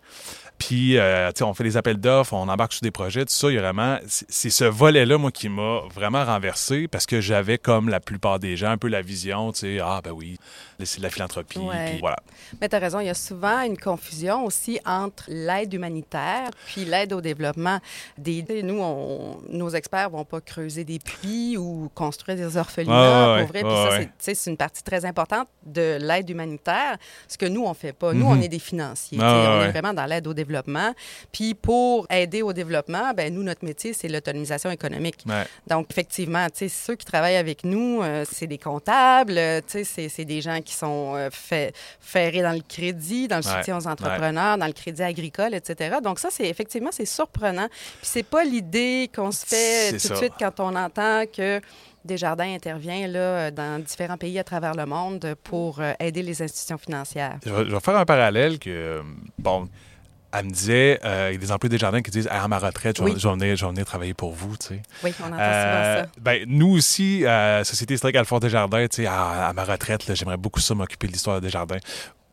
Puis, 0.58 0.98
euh, 0.98 1.28
tu 1.32 1.40
sais, 1.40 1.44
on 1.44 1.54
fait 1.54 1.64
des 1.64 1.78
appels 1.78 1.98
d'offres, 1.98 2.34
on 2.34 2.48
embarque 2.50 2.74
sur 2.74 2.82
des 2.82 2.92
projets, 2.92 3.24
tout 3.26 3.34
ça. 3.34 3.50
Il 3.50 3.54
y 3.54 3.58
a 3.58 3.62
vraiment, 3.62 3.98
c'est 4.08 4.50
ce 4.50 4.64
volet-là, 4.66 5.18
moi, 5.18 5.32
qui 5.32 5.50
m'a 5.50 5.82
vraiment 5.94 6.26
renversé 6.26 6.88
parce 6.88 7.06
que 7.06 7.22
j'avais, 7.22 7.58
comme 7.60 7.90
la 7.90 8.00
plupart 8.00 8.40
des 8.40 8.58
gens, 8.58 8.70
un 8.72 8.78
peu 8.78 8.88
la 8.88 9.02
vision, 9.04 9.52
tu 9.52 9.60
sais, 9.60 9.80
ah, 9.84 10.02
ben 10.04 10.12
oui, 10.12 10.38
c'est 10.84 10.98
de 10.98 11.04
la 11.04 11.10
philanthropie. 11.12 11.60
Ouais. 11.60 11.92
Puis 11.92 12.00
voilà. 12.00 12.18
Mais 12.60 12.68
tu 12.70 12.76
as 12.76 12.80
raison, 12.80 13.00
il 13.00 13.06
y 13.06 13.10
a 13.10 13.14
souvent 13.14 13.62
une 13.62 13.78
confusion 13.78 14.46
aussi 14.46 14.80
entre 14.86 15.26
l'aide 15.28 15.74
humanitaire 15.74 16.50
puis 16.66 16.86
l'aide 16.86 17.14
au 17.14 17.22
développement. 17.22 17.80
Des, 18.18 18.44
nous, 18.64 18.80
on- 18.82 19.38
nos 19.50 19.70
experts 19.70 20.10
vont 20.10 20.26
pas 20.26 20.42
creuser 20.42 20.84
des 20.84 20.98
puits 21.00 21.56
ou 21.58 21.92
construire 21.94 22.38
des 22.38 22.58
orphelinats, 22.58 23.34
ouais, 23.36 23.40
pour 23.44 23.50
vrai. 23.50 23.64
ouais, 23.64 23.70
Puis 23.70 23.92
ça, 23.92 24.00
ouais. 24.00 24.10
c'est- 24.18 24.50
une 24.50 24.58
partie 24.58 24.82
très 24.84 25.06
importante 25.06 25.48
de 25.66 25.98
l'aide 26.00 26.30
humanitaire, 26.30 26.98
ce 27.28 27.38
que 27.38 27.46
nous, 27.46 27.64
on 27.66 27.74
fait 27.74 27.94
pas. 27.94 28.14
Nous, 28.14 28.26
Mhm. 28.26 28.40
on 28.40 28.42
est 28.42 28.48
des 28.48 28.60
financiers. 28.60 29.18
Ah, 29.22 29.60
on 29.60 29.64
est 29.66 29.72
vraiment 29.72 29.94
dans 29.94 30.06
l'aide 30.06 30.26
au 30.26 30.34
développement. 30.34 30.47
Puis 31.32 31.54
pour 31.54 32.08
aider 32.10 32.42
au 32.42 32.54
développement, 32.54 33.14
ben 33.16 33.34
nous, 33.34 33.44
notre 33.44 33.64
métier, 33.66 33.94
c'est 33.94 34.08
l'autonomisation 34.08 34.70
économique. 34.72 35.24
Ouais. 35.28 35.46
Donc, 35.68 35.88
effectivement, 35.92 36.46
tu 36.48 36.58
sais, 36.60 36.70
ceux 36.70 36.96
qui 36.96 37.06
travaillent 37.06 37.36
avec 37.38 37.64
nous, 37.64 38.02
euh, 38.02 38.26
c'est 38.32 38.48
des 38.48 38.58
comptables, 38.58 39.38
euh, 39.38 39.62
tu 39.62 39.84
sais, 39.86 40.10
c'est- 40.10 40.26
des 40.26 40.42
gens 40.42 40.62
qui 40.62 40.74
sont 40.74 41.14
euh, 41.16 41.30
fait- 41.32 41.74
ferrés 42.02 42.42
dans 42.42 42.52
le 42.54 42.62
crédit, 42.68 43.28
dans 43.28 43.38
le 43.38 43.46
Ouais, 43.46 43.58
soutien 43.58 43.78
aux 43.78 43.88
entrepreneurs, 43.88 44.58
dans 44.58 44.66
le 44.68 44.74
crédit 44.74 45.04
agricole, 45.04 45.54
etc. 45.54 45.98
Donc, 46.04 46.20
ça, 46.20 46.30
c'est 46.32 46.48
effectivement, 46.48 46.90
c'est 46.92 47.06
surprenant. 47.06 47.68
Puis, 47.70 48.10
c'est 48.10 48.24
pas 48.24 48.44
l'idée 48.44 49.10
qu'on 49.16 49.32
se 49.32 49.46
fait 49.46 49.92
tout 49.94 50.00
ça. 50.00 50.10
de 50.14 50.16
suite 50.20 50.34
quand 50.40 50.60
on 50.60 50.76
entend 50.76 51.24
que 51.32 51.62
Desjardins 52.06 52.54
intervient 52.54 53.08
là, 53.08 53.52
dans 53.52 53.82
différents 53.84 54.18
pays 54.18 54.40
à 54.40 54.44
travers 54.44 54.74
le 54.76 54.86
monde 54.86 55.36
pour 55.44 55.82
aider 56.00 56.22
les 56.24 56.42
institutions 56.42 56.78
financières. 56.78 57.38
Je 57.46 57.52
vais, 57.52 57.80
faire 57.82 57.98
un 57.98 58.06
parallèle 58.06 58.60
que, 58.60 59.02
bon, 59.38 59.68
elle 60.34 60.46
me 60.46 60.52
disait, 60.52 61.00
euh, 61.06 61.30
il 61.32 61.36
y 61.36 61.38
a 61.38 61.40
des 61.40 61.52
employés 61.52 61.70
des 61.72 61.78
jardins 61.78 62.02
qui 62.02 62.12
disent, 62.12 62.28
Ah, 62.32 62.44
à 62.44 62.48
ma 62.48 62.60
retraite, 62.60 62.98
je 62.98 63.04
vais, 63.04 63.12
Oui. 63.12 63.16
venir, 63.72 63.86
travailler 63.86 64.14
pour 64.14 64.34
vous, 64.34 64.56
tu 64.58 64.68
sais. 64.68 64.82
Oui, 65.04 65.14
on 65.22 65.28
entend 65.28 65.38
Euh, 65.40 65.96
souvent 65.96 66.04
ça. 66.06 66.12
ben, 66.22 66.44
nous 66.48 66.70
aussi, 66.76 67.26
euh, 67.26 67.64
Société 67.64 67.94
historique 67.94 68.16
Alfort 68.18 68.40
Desjardins, 68.40 68.88
tu 68.88 69.04
sais, 69.04 69.06
à, 69.08 69.48
à 69.48 69.54
ma 69.54 69.64
retraite, 69.64 70.04
j'aimerais 70.14 70.38
beaucoup 70.38 70.60
ça 70.60 70.76
m'occuper 70.76 71.08
de 71.08 71.14
l'histoire 71.14 71.40
des 71.42 71.50
jardins. 71.50 71.78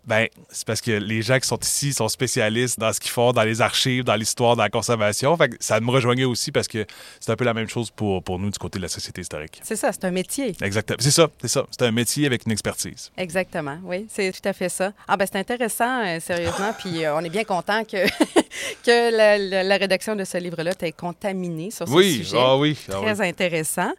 Ben, 0.07 0.29
c'est 0.51 0.67
parce 0.67 0.81
que 0.81 0.91
les 0.91 1.23
gens 1.23 1.39
qui 1.39 1.49
sont 1.49 1.59
ici 1.59 1.93
sont 1.95 2.09
spécialistes 2.09 2.79
dans 2.79 2.93
ce 2.93 3.01
qu'ils 3.01 3.11
font, 3.11 3.33
dans 3.33 3.43
les 3.43 3.61
archives, 3.63 4.05
dans 4.05 4.17
l'histoire, 4.17 4.55
dans 4.57 4.63
la 4.63 4.69
conservation. 4.69 5.35
Fait 5.37 5.49
que 5.49 5.57
ça 5.61 5.81
me 5.81 5.91
rejoignait 5.91 6.25
aussi 6.25 6.53
parce 6.53 6.69
que 6.69 6.85
c'est 7.21 7.33
un 7.33 7.37
peu 7.37 7.45
la 7.45 7.55
même 7.55 7.69
chose 7.69 7.91
pour, 7.91 8.23
pour 8.23 8.39
nous 8.39 8.51
du 8.51 8.59
côté 8.59 8.79
de 8.79 8.83
la 8.83 8.89
Société 8.89 9.23
historique. 9.23 9.61
C'est 9.65 9.77
ça, 9.77 9.93
c'est 9.93 10.05
un 10.05 10.11
métier. 10.11 10.55
Exactement. 10.61 10.99
C'est 11.01 11.11
ça, 11.11 11.29
c'est 11.41 11.49
ça. 11.49 11.65
C'est 11.71 11.83
un 11.87 11.91
métier 11.91 12.27
avec 12.27 12.45
une 12.45 12.53
expertise. 12.53 13.11
Exactement, 13.17 13.79
oui, 13.85 14.07
c'est 14.11 14.31
tout 14.33 14.47
à 14.49 14.53
fait 14.53 14.69
ça. 14.69 14.93
Ah 15.09 15.17
ben 15.17 15.27
c'est 15.31 15.39
intéressant, 15.39 16.05
euh, 16.05 16.21
sérieusement, 16.21 16.75
puis 16.79 17.05
euh, 17.05 17.15
on 17.17 17.21
est 17.21 17.31
bien 17.31 17.45
content 17.45 17.83
que, 17.85 18.07
que 18.85 19.17
la, 19.17 19.39
la- 19.39 19.63
la 19.65 19.77
rédaction 19.77 20.15
de 20.17 20.25
ce 20.25 20.37
livre-là 20.39 20.75
t'ait 20.75 20.93
contaminé 20.93 21.71
sur 21.71 21.89
ce 21.89 21.93
Oui, 21.93 22.17
sujet. 22.17 22.37
ah 22.39 22.57
oui. 22.57 22.77
ah 22.93 22.99
oui. 23.01 23.05
Très 23.07 23.27
intéressant. 23.27 23.93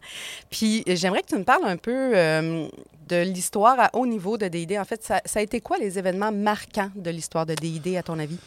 Puis 0.50 0.84
j'aimerais 0.86 1.22
que 1.22 1.28
tu 1.28 1.36
me 1.36 1.44
parles 1.44 1.64
un 1.66 1.76
peu 1.76 2.12
euh, 2.16 2.68
de 3.08 3.22
l'histoire 3.22 3.78
à 3.78 3.90
haut 3.94 4.06
niveau 4.06 4.38
de 4.38 4.48
DID. 4.48 4.78
En 4.78 4.84
fait, 4.84 5.02
ça, 5.02 5.20
a 5.34 5.40
été 5.40 5.60
quoi 5.60 5.78
les 5.78 5.98
événements 5.98 6.32
marquants 6.32 6.90
de 6.94 7.10
l'histoire 7.10 7.46
de 7.46 7.54
DID, 7.54 7.96
à 7.96 8.02
ton 8.02 8.18
avis? 8.18 8.38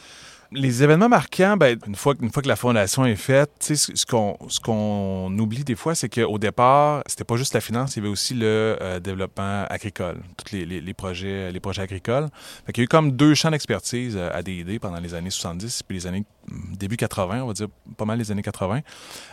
Les 0.52 0.82
événements 0.82 1.10
marquants, 1.10 1.58
ben, 1.58 1.78
une, 1.86 1.94
fois, 1.94 2.16
une 2.20 2.32
fois 2.32 2.42
que 2.42 2.48
la 2.48 2.56
fondation 2.56 3.06
est 3.06 3.16
faite, 3.16 3.52
ce 3.60 4.04
qu'on 4.08 4.36
ce 4.48 4.60
qu'on 4.60 5.32
oublie 5.38 5.64
des 5.64 5.76
fois, 5.76 5.94
c'est 5.94 6.10
qu'au 6.10 6.40
départ, 6.40 7.04
c'était 7.06 7.24
pas 7.24 7.36
juste 7.36 7.54
la 7.54 7.62
finance, 7.62 7.96
il 7.96 8.00
y 8.00 8.02
avait 8.02 8.10
aussi 8.10 8.34
le 8.34 8.76
euh, 8.82 9.00
développement 9.00 9.66
agricole, 9.70 10.18
tous 10.38 10.52
les, 10.56 10.66
les- 10.66 10.94
projets, 10.96 11.52
les 11.52 11.60
projets 11.60 11.84
agricoles. 11.84 12.30
Qu'il 12.74 12.78
y 12.78 12.82
a 12.82 12.86
eu 12.86 12.88
comme 12.88 13.12
deux 13.12 13.36
champs 13.36 13.52
d'expertise 13.52 14.16
euh, 14.18 14.32
à 14.34 14.42
DID 14.42 14.80
pendant 14.80 15.00
les 15.00 15.14
années 15.14 15.30
70 15.30 15.84
puis 15.84 15.98
les 15.98 16.08
années 16.08 16.26
hum, 16.52 16.74
début 16.76 16.98
80, 16.98 17.44
on 17.44 17.48
va 17.48 17.54
dire 17.54 17.68
pas 17.96 18.06
mal 18.06 18.18
les 18.18 18.32
années 18.32 18.42
80. 18.42 18.82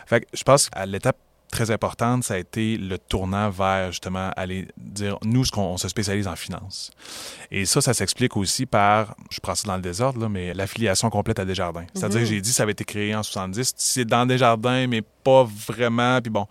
Fait 0.05 0.21
que 0.21 0.27
je 0.33 0.43
pense 0.43 0.69
qu'à 0.69 0.85
l'étape 0.85 1.17
très 1.51 1.71
importante, 1.71 2.23
ça 2.23 2.35
a 2.35 2.37
été 2.37 2.77
le 2.77 2.97
tournant 2.97 3.49
vers 3.49 3.91
justement 3.91 4.31
aller 4.35 4.67
dire 4.77 5.17
nous, 5.23 5.45
ce 5.45 5.51
qu'on 5.51 5.61
on 5.61 5.77
se 5.77 5.87
spécialise 5.87 6.27
en 6.27 6.35
finance. 6.35 6.91
Et 7.51 7.65
ça, 7.65 7.81
ça 7.81 7.93
s'explique 7.93 8.35
aussi 8.35 8.65
par, 8.65 9.15
je 9.29 9.39
prends 9.39 9.55
ça 9.55 9.67
dans 9.67 9.75
le 9.75 9.81
désordre, 9.81 10.19
là, 10.19 10.29
mais 10.29 10.53
l'affiliation 10.53 11.09
complète 11.09 11.39
à 11.39 11.45
Desjardins. 11.45 11.85
C'est-à-dire 11.93 12.19
que 12.19 12.25
j'ai 12.25 12.41
dit 12.41 12.51
ça 12.51 12.63
avait 12.63 12.73
été 12.73 12.83
créé 12.83 13.15
en 13.15 13.23
70, 13.23 13.73
c'est 13.77 14.05
dans 14.05 14.25
Desjardins, 14.25 14.87
mais 14.87 15.01
pas 15.01 15.47
vraiment. 15.67 16.21
Puis 16.21 16.29
bon, 16.31 16.47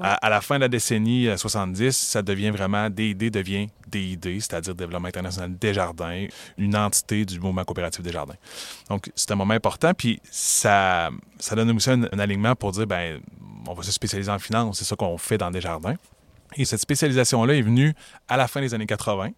à, 0.00 0.28
la 0.28 0.40
fin 0.40 0.56
de 0.56 0.60
la 0.60 0.68
décennie 0.68 1.28
euh, 1.28 1.36
70, 1.36 1.96
ça 1.96 2.22
devient 2.22 2.50
vraiment, 2.50 2.90
DID 2.90 3.30
devient 3.30 3.68
DID, 3.88 4.40
c'est-à-dire 4.40 4.74
Développement 4.74 5.08
international 5.08 5.56
Desjardins, 5.58 6.26
une 6.58 6.76
entité 6.76 7.24
du 7.24 7.40
mouvement 7.40 7.64
coopératif 7.64 8.02
Desjardins. 8.02 8.36
Donc, 8.88 9.10
c'est 9.14 9.30
un 9.32 9.36
moment 9.36 9.54
important, 9.54 9.92
puis 9.94 10.20
ça, 10.30 11.10
ça 11.38 11.54
donne 11.54 11.70
aussi 11.70 11.90
un, 11.90 12.04
un 12.04 12.18
alignement 12.18 12.54
pour 12.54 12.72
dire, 12.72 12.86
ben 12.86 13.20
on 13.68 13.74
va 13.74 13.82
se 13.82 13.92
spécialiser 13.92 14.30
en 14.30 14.38
finance, 14.38 14.78
c'est 14.78 14.84
ça 14.84 14.96
qu'on 14.96 15.18
fait 15.18 15.38
dans 15.38 15.50
Desjardins. 15.50 15.96
Et 16.56 16.64
cette 16.64 16.80
spécialisation-là 16.80 17.54
est 17.54 17.62
venue 17.62 17.94
à 18.28 18.36
la 18.36 18.48
fin 18.48 18.60
des 18.60 18.72
années 18.72 18.86
80. 18.86 19.30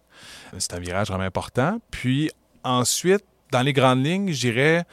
C'est 0.57 0.73
un 0.73 0.79
virage 0.79 1.07
vraiment 1.07 1.23
important. 1.23 1.79
Puis 1.91 2.29
ensuite, 2.63 3.23
dans 3.51 3.61
les 3.61 3.73
grandes 3.73 4.05
lignes, 4.05 4.31
je 4.31 4.39
dirais, 4.39 4.85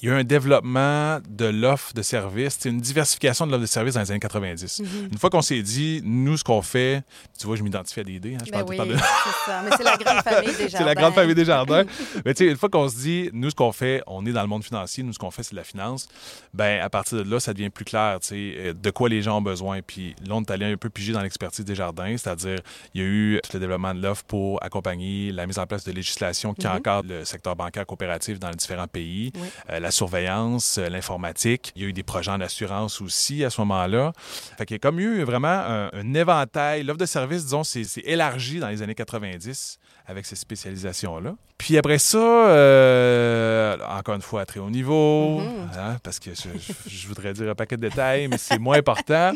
il 0.00 0.08
y 0.08 0.12
a 0.12 0.14
eu 0.16 0.20
un 0.20 0.24
développement 0.24 1.18
de 1.28 1.46
l'offre 1.46 1.92
de 1.92 2.02
services, 2.02 2.58
une 2.64 2.80
diversification 2.80 3.46
de 3.46 3.50
l'offre 3.52 3.62
de 3.62 3.66
services 3.66 3.94
dans 3.94 4.00
les 4.00 4.10
années 4.10 4.20
90. 4.20 4.82
Une 5.12 5.18
fois 5.18 5.28
qu'on 5.30 5.42
s'est 5.42 5.62
dit, 5.62 6.00
nous, 6.04 6.36
ce 6.36 6.44
qu'on 6.44 6.62
fait, 6.62 7.02
tu 7.38 7.46
vois, 7.46 7.56
je 7.56 7.62
m'identifie 7.62 8.00
à 8.00 8.04
des 8.04 8.12
idées. 8.14 8.34
Hein, 8.36 8.38
je 8.46 8.50
Ben 8.52 8.64
parle 8.64 8.64
tout 8.64 8.70
oui, 8.70 8.78
le 8.78 8.84
temps 8.84 8.90
de- 8.90 8.96
c'est 9.24 9.50
ça. 9.50 9.62
Mais 9.64 9.70
c'est 9.76 9.82
la 9.84 9.96
grande 9.96 10.22
famille 10.22 10.56
des 10.56 10.68
c'est 10.70 10.84
la 10.84 10.94
grande 10.94 11.14
famille 11.14 11.34
des 11.34 11.44
jardins. 11.44 11.84
Mais 12.24 12.34
tu 12.34 12.44
sais, 12.44 12.50
une 12.50 12.56
fois 12.56 12.68
qu'on 12.68 12.88
se 12.88 12.96
dit, 12.96 13.30
nous, 13.32 13.50
ce 13.50 13.54
qu'on 13.54 13.72
fait, 13.72 14.02
on 14.06 14.24
est 14.26 14.32
dans 14.32 14.42
le 14.42 14.46
monde 14.48 14.64
financier, 14.64 15.02
nous, 15.02 15.12
ce 15.12 15.18
qu'on 15.18 15.30
fait, 15.30 15.42
c'est 15.42 15.52
de 15.52 15.56
la 15.56 15.64
finance, 15.64 16.08
ben 16.54 16.80
à 16.80 16.88
partir 16.90 17.18
de 17.24 17.28
là, 17.30 17.40
ça 17.40 17.52
devient 17.52 17.70
plus 17.70 17.84
clair, 17.84 18.18
tu 18.20 18.28
sais, 18.28 18.54
euh, 18.58 18.72
de 18.74 18.90
quoi 18.90 19.08
les 19.08 19.22
gens 19.22 19.38
ont 19.38 19.42
besoin. 19.42 19.80
Puis 19.82 20.14
là, 20.26 20.34
on 20.36 20.42
est 20.42 20.50
allé 20.50 20.66
un 20.66 20.76
peu 20.76 20.90
piger 20.90 21.12
dans 21.12 21.22
l'expertise 21.22 21.64
des 21.64 21.74
jardins, 21.74 22.16
c'est-à-dire, 22.16 22.58
il 22.94 23.00
y 23.02 23.04
a 23.04 23.06
eu 23.08 23.40
tout 23.42 23.50
le 23.54 23.60
développement 23.60 23.94
de 23.94 24.00
l'offre 24.02 24.24
pour 24.24 24.62
accompagner 24.62 25.32
la 25.32 25.46
mise 25.46 25.58
en 25.58 25.66
place 25.66 25.84
de 25.84 25.92
législation 25.92 26.54
qui 26.54 26.66
Mhm. 26.66 26.72
encadre 26.76 27.08
le 27.08 27.24
secteur 27.24 27.56
bancaire 27.56 27.84
coopératif 27.86 28.38
dans 28.38 28.50
les 28.50 28.56
différents 28.56 28.86
pays, 28.86 29.32
Oui. 29.34 29.40
euh, 29.70 29.80
la 29.80 29.87
surveillance, 29.90 30.78
euh, 30.78 30.88
l'informatique. 30.88 31.72
Il 31.76 31.82
y 31.82 31.84
a 31.84 31.88
eu 31.88 31.92
des 31.92 32.02
projets 32.02 32.30
en 32.30 32.40
assurance 32.40 33.00
aussi 33.00 33.44
à 33.44 33.50
ce 33.50 33.60
moment-là. 33.62 34.12
Fait 34.56 34.66
qu'il 34.66 34.74
y 34.74 34.76
a 34.76 34.78
comme 34.80 35.00
eu 35.00 35.22
vraiment 35.22 35.48
un, 35.48 35.90
un 35.92 36.14
éventail. 36.14 36.82
L'offre 36.84 36.98
de 36.98 37.06
services, 37.06 37.44
disons, 37.44 37.64
c'est 37.64 37.84
c'est 37.84 38.00
élargi 38.02 38.60
dans 38.60 38.68
les 38.68 38.82
années 38.82 38.94
90 38.94 39.78
avec 40.06 40.24
ces 40.26 40.36
spécialisations-là. 40.36 41.34
Puis 41.58 41.76
après 41.76 41.98
ça, 41.98 42.18
euh, 42.18 43.76
encore 43.88 44.14
une 44.14 44.22
fois, 44.22 44.42
à 44.42 44.46
très 44.46 44.60
haut 44.60 44.70
niveau, 44.70 45.40
Mhm. 45.40 45.68
hein, 45.76 45.96
parce 46.02 46.18
que 46.18 46.30
je, 46.86 47.08
voudrais 47.08 47.32
dire 47.32 47.50
un 47.50 47.54
paquet 47.54 47.76
de 47.76 47.82
détails, 47.88 48.28
mais 48.28 48.38
c'est 48.38 48.58
moins 48.58 48.78
important. 48.78 49.32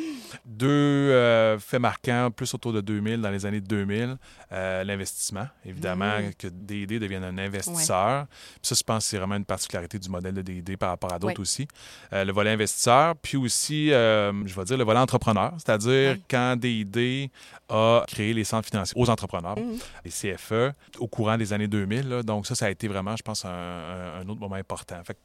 Deux 0.47 0.69
euh, 0.69 1.59
faits 1.59 1.81
marquants, 1.81 2.31
plus 2.35 2.53
autour 2.55 2.73
de 2.73 2.81
2000, 2.81 3.21
dans 3.21 3.31
les 3.31 3.45
années 3.45 3.61
2000, 3.61 4.17
euh, 4.53 4.85
l'investissement, 4.85 5.47
évidemment, 5.65 6.19
Mhm. 6.21 6.35
que 6.39 6.47
DD 6.49 6.99
devienne 6.99 7.25
un 7.25 7.37
investisseur. 7.39 8.27
Puis 8.27 8.61
ça, 8.63 8.75
je 8.77 8.83
pense 8.83 9.05
c'est 9.05 9.19
vraiment 9.19 9.37
une 9.37 9.45
particularité 9.45 9.99
du 9.99 10.09
modèle 10.09 10.35
de 10.35 10.42
DD 10.43 10.77
par 10.77 10.91
rapport 10.91 11.13
à 11.13 11.19
d'autres 11.19 11.35
Oui. 11.39 11.43
aussi. 11.43 11.69
Euh, 12.13 12.25
le 12.25 12.33
volet 12.33 12.51
investisseur, 12.51 13.15
puis 13.17 13.37
aussi, 13.37 13.93
euh, 13.93 14.33
je 14.47 14.55
vais 14.55 14.65
dire, 14.65 14.77
le 14.77 14.85
volet 14.85 14.99
entrepreneur, 15.01 15.53
c'est-à-dire 15.59 16.13
Oui. 16.17 16.23
quand 16.31 16.57
DD 16.57 17.31
a 17.69 18.05
créé 18.07 18.35
les 18.35 18.45
centres 18.45 18.69
financiers 18.69 19.01
aux 19.01 19.09
entrepreneurs, 19.09 19.59
Mhm. 19.59 19.79
les 20.05 20.11
CFE, 20.11 20.73
au 20.99 21.09
courant 21.09 21.37
des 21.39 21.53
années 21.53 21.69
2000. 21.69 22.09
là. 22.09 22.23
Donc 22.23 22.47
ça, 22.47 22.55
ça 22.55 22.67
a 22.67 22.71
été 22.71 22.89
vraiment, 22.89 23.17
je 23.17 23.23
pense, 23.23 23.45
un, 23.45 24.29
autre 24.29 24.41
moment 24.41 24.55
important. 24.57 24.97
Fait 25.05 25.15
que 25.15 25.19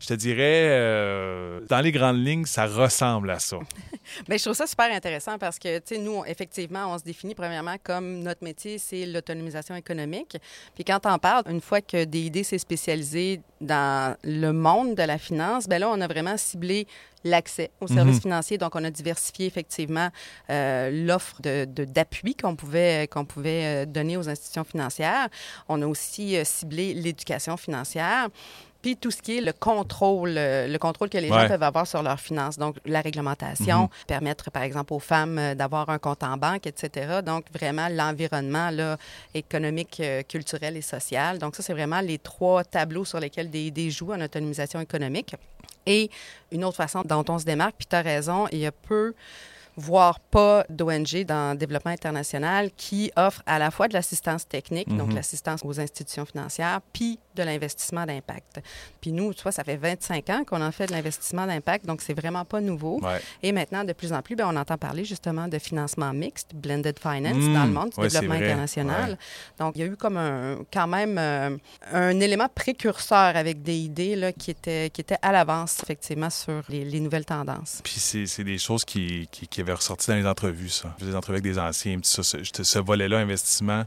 je 0.00 0.06
te 0.06 0.14
dirais, 0.14 0.66
euh, 0.68 1.60
dans 1.68 1.80
les 1.80 1.92
grandes 1.92 2.24
lignes, 2.24 2.44
ça 2.44 2.66
ressemble 2.66 3.30
à 3.30 3.38
ça. 3.38 3.58
Bien, 4.28 4.36
je 4.36 4.42
trouve 4.42 4.54
ça 4.54 4.66
super 4.66 4.92
intéressant 4.92 5.38
parce 5.38 5.58
que, 5.58 5.78
tu 5.78 5.94
sais, 5.96 5.98
nous, 5.98 6.22
effectivement, 6.26 6.92
on 6.92 6.98
se 6.98 7.04
définit 7.04 7.34
premièrement 7.34 7.76
comme 7.82 8.20
notre 8.20 8.44
métier, 8.44 8.78
c'est 8.78 9.06
l'autonomisation 9.06 9.74
économique. 9.74 10.36
Puis 10.74 10.84
quand 10.84 11.00
on 11.06 11.18
parle, 11.18 11.44
une 11.50 11.60
fois 11.60 11.80
que 11.80 12.04
DID 12.04 12.42
s'est 12.44 12.58
spécialisé 12.58 13.40
dans 13.60 14.16
le 14.22 14.52
monde 14.56 14.94
de 14.94 15.02
la 15.02 15.18
finance, 15.18 15.68
bien 15.68 15.78
là, 15.78 15.88
on 15.90 16.00
a 16.00 16.06
vraiment 16.08 16.36
ciblé 16.36 16.86
l'accès 17.24 17.70
aux 17.80 17.86
services 17.88 18.16
Mhm. 18.16 18.22
financiers. 18.22 18.58
Donc, 18.58 18.74
on 18.76 18.84
a 18.84 18.90
diversifié 18.90 19.46
effectivement 19.46 20.08
euh, 20.50 20.90
l'offre 21.06 21.40
de- 21.42 21.64
de- 21.64 21.84
d'appui 21.84 22.34
qu'on 22.36 22.54
pouvait, 22.56 23.08
qu'on 23.10 23.24
pouvait 23.24 23.62
euh, 23.64 23.86
donner 23.86 24.16
aux 24.16 24.28
institutions 24.28 24.64
financières. 24.64 25.28
On 25.68 25.80
a 25.82 25.86
aussi 25.86 26.36
euh, 26.36 26.44
ciblé 26.44 26.94
l'éducation 26.94 27.56
financière. 27.56 28.28
Puis 28.86 28.96
tout 28.96 29.10
ce 29.10 29.20
qui 29.20 29.38
est 29.38 29.40
le 29.40 29.52
contrôle, 29.52 30.34
euh, 30.38 30.68
le 30.68 30.78
contrôle 30.78 31.08
que 31.10 31.18
les 31.18 31.28
Ouais. 31.28 31.40
gens 31.42 31.48
peuvent 31.48 31.62
avoir 31.64 31.88
sur 31.88 32.04
leurs 32.04 32.20
finances. 32.20 32.56
Donc, 32.56 32.76
la 32.84 33.00
réglementation, 33.00 33.90
permettre, 34.06 34.48
par 34.52 34.62
exemple, 34.62 34.92
aux 34.92 35.00
femmes 35.00 35.38
euh, 35.40 35.54
d'avoir 35.56 35.90
un 35.90 35.98
compte 35.98 36.22
en 36.22 36.36
banque, 36.36 36.68
etc. 36.68 37.18
Donc, 37.26 37.46
vraiment, 37.52 37.88
l'environnement 37.88 38.70
économique, 39.34 39.98
euh, 39.98 40.22
culturel 40.22 40.76
et 40.76 40.82
social. 40.82 41.40
Donc, 41.40 41.56
ça, 41.56 41.64
c'est 41.64 41.72
vraiment 41.72 42.00
les 42.00 42.18
trois 42.18 42.62
tableaux 42.62 43.04
sur 43.04 43.18
lesquels 43.18 43.50
des, 43.50 43.72
des 43.72 43.90
jouent 43.90 44.12
en 44.12 44.20
autonomisation 44.20 44.78
économique. 44.78 45.34
Et 45.84 46.08
une 46.52 46.64
autre 46.64 46.76
façon 46.76 47.02
dont 47.04 47.24
on 47.28 47.40
se 47.40 47.44
démarque, 47.44 47.74
puis 47.78 47.88
tu 47.90 47.96
as 47.96 48.02
raison, 48.02 48.46
il 48.52 48.58
y 48.58 48.66
a 48.66 48.70
peu 48.70 49.14
voire 49.76 50.20
pas 50.20 50.64
d'ONG 50.70 51.24
dans 51.26 51.52
le 51.52 51.58
développement 51.58 51.90
international 51.92 52.70
qui 52.76 53.10
offre 53.16 53.42
à 53.46 53.58
la 53.58 53.70
fois 53.70 53.88
de 53.88 53.92
l'assistance 53.94 54.48
technique, 54.48 54.88
donc 54.88 55.08
Mhm. 55.08 55.16
l'assistance 55.16 55.60
aux 55.64 55.78
institutions 55.80 56.24
financières, 56.24 56.80
puis 56.92 57.18
de 57.34 57.42
l'investissement 57.42 58.06
d'impact. 58.06 58.60
Puis 59.00 59.12
nous, 59.12 59.34
tu 59.34 59.42
vois, 59.42 59.52
ça 59.52 59.62
fait 59.64 59.76
25 59.76 60.30
ans 60.30 60.42
qu'on 60.46 60.62
en 60.62 60.72
fait 60.72 60.86
de 60.86 60.92
l'investissement 60.92 61.46
d'impact, 61.46 61.84
donc 61.84 62.00
c'est 62.00 62.14
vraiment 62.18 62.44
pas 62.46 62.60
nouveau. 62.62 62.98
Ouais. 63.02 63.20
Et 63.42 63.52
maintenant, 63.52 63.84
de 63.84 63.92
plus 63.92 64.12
en 64.14 64.22
plus, 64.22 64.34
ben, 64.36 64.48
on 64.50 64.56
entend 64.56 64.78
parler 64.78 65.04
justement 65.04 65.46
de 65.48 65.58
financement 65.58 66.12
mixte, 66.14 66.54
blended 66.54 66.98
finance, 66.98 67.36
Mm, 67.36 67.54
dans 67.54 67.64
le 67.66 67.70
monde 67.72 67.90
du 67.90 68.00
ouais, 68.00 68.08
développement 68.08 68.34
international. 68.34 69.10
ouais. 69.10 69.16
Donc, 69.58 69.72
il 69.76 69.80
y 69.80 69.82
a 69.84 69.86
eu 69.86 69.96
comme 69.96 70.16
un, 70.16 70.58
quand 70.72 70.86
même 70.86 71.16
euh, 71.18 71.56
un 71.92 72.18
élément 72.20 72.48
précurseur 72.48 73.36
avec 73.36 73.62
des 73.62 73.76
idées 73.76 74.16
là, 74.16 74.32
qui, 74.32 74.50
étaient, 74.50 74.88
qui 74.90 75.02
étaient 75.02 75.18
à 75.20 75.32
l'avance, 75.32 75.78
effectivement, 75.82 76.30
sur 76.30 76.62
les, 76.70 76.84
les 76.84 77.00
nouvelles 77.00 77.26
tendances. 77.26 77.80
Puis 77.84 77.94
c'est 77.98 78.26
c'est 78.26 78.44
des 78.44 78.58
choses 78.58 78.84
qui, 78.84 79.28
qui, 79.30 79.46
qui 79.46 79.60
avaient 79.66 79.76
ressorti 79.76 80.08
dans 80.10 80.16
les 80.16 80.26
entrevues, 80.26 80.68
ça. 80.68 80.94
Des 81.00 81.14
entrevues 81.14 81.36
avec 81.38 81.44
des 81.44 81.58
anciens, 81.58 81.98
ça, 82.02 82.22
ce, 82.22 82.38
ce- 82.42 82.78
volet-là, 82.78 83.18
investissement, 83.18 83.84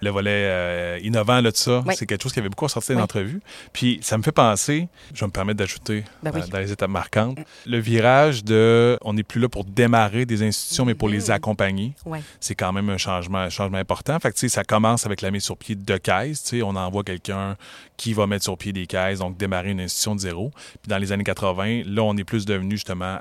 le 0.00 0.10
volet 0.10 0.30
euh, 0.30 0.98
innovant 1.02 1.40
là, 1.40 1.50
de 1.50 1.56
ça, 1.56 1.82
Oui. 1.86 1.94
c'est 1.96 2.06
quelque 2.06 2.22
chose 2.22 2.32
qui 2.32 2.38
avait 2.38 2.48
beaucoup 2.48 2.64
ressorti 2.66 2.88
dans 2.92 2.94
les 2.94 3.00
Oui. 3.00 3.04
entrevues. 3.04 3.40
Puis 3.72 3.98
ça 4.02 4.16
me 4.18 4.22
fait 4.22 4.32
penser, 4.32 4.88
je 5.14 5.20
vais 5.20 5.26
me 5.26 5.32
permettre 5.32 5.58
d'ajouter 5.58 6.04
Ben 6.22 6.30
oui. 6.34 6.48
dans 6.48 6.58
les 6.58 6.70
étapes 6.72 6.90
marquantes, 6.90 7.38
le 7.66 7.78
virage 7.78 8.44
de 8.44 8.98
on 9.02 9.12
n'est 9.14 9.22
plus 9.22 9.40
là 9.40 9.48
pour 9.48 9.64
démarrer 9.64 10.26
des 10.26 10.42
institutions, 10.42 10.84
mais 10.84 10.94
pour 10.94 11.08
les 11.08 11.24
Mhm. 11.26 11.30
accompagner. 11.30 11.94
C'est 12.40 12.54
quand 12.54 12.72
même 12.72 12.88
un 12.90 12.98
changement, 12.98 13.38
un 13.38 13.50
changement 13.50 13.78
important. 13.78 14.18
Fait 14.20 14.30
que, 14.30 14.34
tu 14.34 14.40
sais, 14.40 14.48
ça 14.48 14.64
commence 14.64 15.06
avec 15.06 15.20
la 15.22 15.30
mise 15.30 15.44
sur 15.44 15.56
pied 15.56 15.74
de 15.74 15.96
caisses. 15.96 16.42
Tu 16.44 16.58
sais, 16.58 16.62
on 16.62 16.76
envoie 16.76 17.02
quelqu'un 17.04 17.56
qui 17.96 18.12
va 18.12 18.26
mettre 18.26 18.44
sur 18.44 18.56
pied 18.58 18.72
des 18.72 18.86
caisses, 18.86 19.18
donc 19.20 19.36
démarrer 19.36 19.70
une 19.70 19.80
institution 19.80 20.14
de 20.14 20.20
zéro. 20.20 20.50
Puis 20.82 20.88
dans 20.88 20.98
les 20.98 21.12
années 21.12 21.24
80, 21.24 21.82
là, 21.86 22.02
on 22.02 22.16
est 22.16 22.24
plus 22.24 22.44
devenu 22.46 22.72
justement 22.76 23.18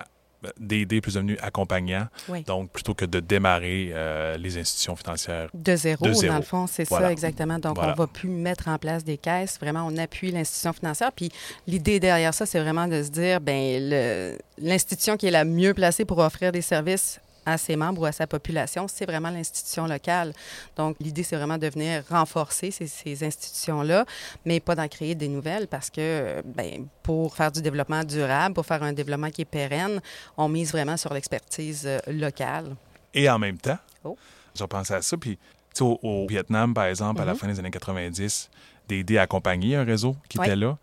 d'aider, 0.59 1.01
plus 1.01 1.15
devenu 1.15 1.37
accompagnant. 1.41 2.07
Oui. 2.29 2.43
Donc, 2.43 2.69
plutôt 2.71 2.93
que 2.93 3.05
de 3.05 3.19
démarrer 3.19 3.91
euh, 3.93 4.37
les 4.37 4.57
institutions 4.57 4.95
financières. 4.95 5.49
De 5.53 5.75
zéro, 5.75 6.05
De 6.05 6.13
zéro. 6.13 6.33
dans 6.33 6.39
le 6.39 6.45
fond, 6.45 6.67
c'est 6.67 6.87
Voilà. 6.87 7.07
ça 7.07 7.11
exactement. 7.11 7.59
Donc, 7.59 7.75
Voilà. 7.75 7.93
on 7.93 8.01
va 8.01 8.07
plus 8.07 8.29
mettre 8.29 8.67
en 8.67 8.77
place 8.77 9.03
des 9.03 9.17
caisses. 9.17 9.57
Vraiment, 9.59 9.85
on 9.89 9.97
appuie 9.97 10.31
l'institution 10.31 10.73
financière. 10.73 11.11
Puis, 11.11 11.31
l'idée 11.67 11.99
derrière 11.99 12.33
ça, 12.33 12.45
c'est 12.45 12.59
vraiment 12.59 12.87
de 12.87 13.03
se 13.03 13.09
dire, 13.09 13.41
ben 13.41 14.35
l'institution 14.57 15.17
qui 15.17 15.27
est 15.27 15.31
la 15.31 15.45
mieux 15.45 15.73
placée 15.73 16.05
pour 16.05 16.19
offrir 16.19 16.51
des 16.51 16.61
services 16.61 17.19
à 17.45 17.57
ses 17.57 17.75
membres 17.75 18.01
ou 18.01 18.05
à 18.05 18.11
sa 18.11 18.27
population, 18.27 18.87
c'est 18.87 19.05
vraiment 19.05 19.29
l'institution 19.29 19.85
locale. 19.87 20.33
Donc, 20.75 20.97
l'idée, 20.99 21.23
c'est 21.23 21.35
vraiment 21.35 21.57
de 21.57 21.67
venir 21.67 22.03
renforcer 22.09 22.71
ces, 22.71 22.87
ces 22.87 23.23
institutions-là, 23.23 24.05
mais 24.45 24.59
pas 24.59 24.75
d'en 24.75 24.87
créer 24.87 25.15
des 25.15 25.27
nouvelles 25.27 25.67
parce 25.67 25.89
que, 25.89 26.41
ben, 26.45 26.87
pour 27.03 27.35
faire 27.35 27.51
du 27.51 27.61
développement 27.61 28.03
durable, 28.03 28.55
pour 28.55 28.65
faire 28.65 28.83
un 28.83 28.93
développement 28.93 29.29
qui 29.29 29.41
est 29.43 29.45
pérenne, 29.45 30.01
on 30.37 30.49
mise 30.49 30.71
vraiment 30.71 30.97
sur 30.97 31.13
l'expertise 31.13 31.83
euh, 31.85 31.99
locale. 32.07 32.75
Et 33.13 33.29
en 33.29 33.39
même 33.39 33.57
temps, 33.57 33.77
Oh. 34.03 34.17
je 34.55 34.63
repense 34.63 34.91
à 34.91 35.01
ça. 35.01 35.17
Puis, 35.17 35.37
tu 35.37 35.43
sais, 35.75 35.83
au, 35.83 35.99
au 36.03 36.27
Vietnam, 36.27 36.73
par 36.73 36.85
exemple, 36.85 37.21
à 37.21 37.25
la 37.25 37.33
Mhm. 37.33 37.37
fin 37.39 37.47
des 37.47 37.59
années 37.59 37.71
90, 37.71 38.49
d'aider 38.87 39.17
à 39.17 39.23
accompagner 39.23 39.75
un 39.75 39.83
réseau 39.83 40.15
qui 40.29 40.37
Oui. 40.39 40.45
était 40.45 40.55
là, 40.55 40.77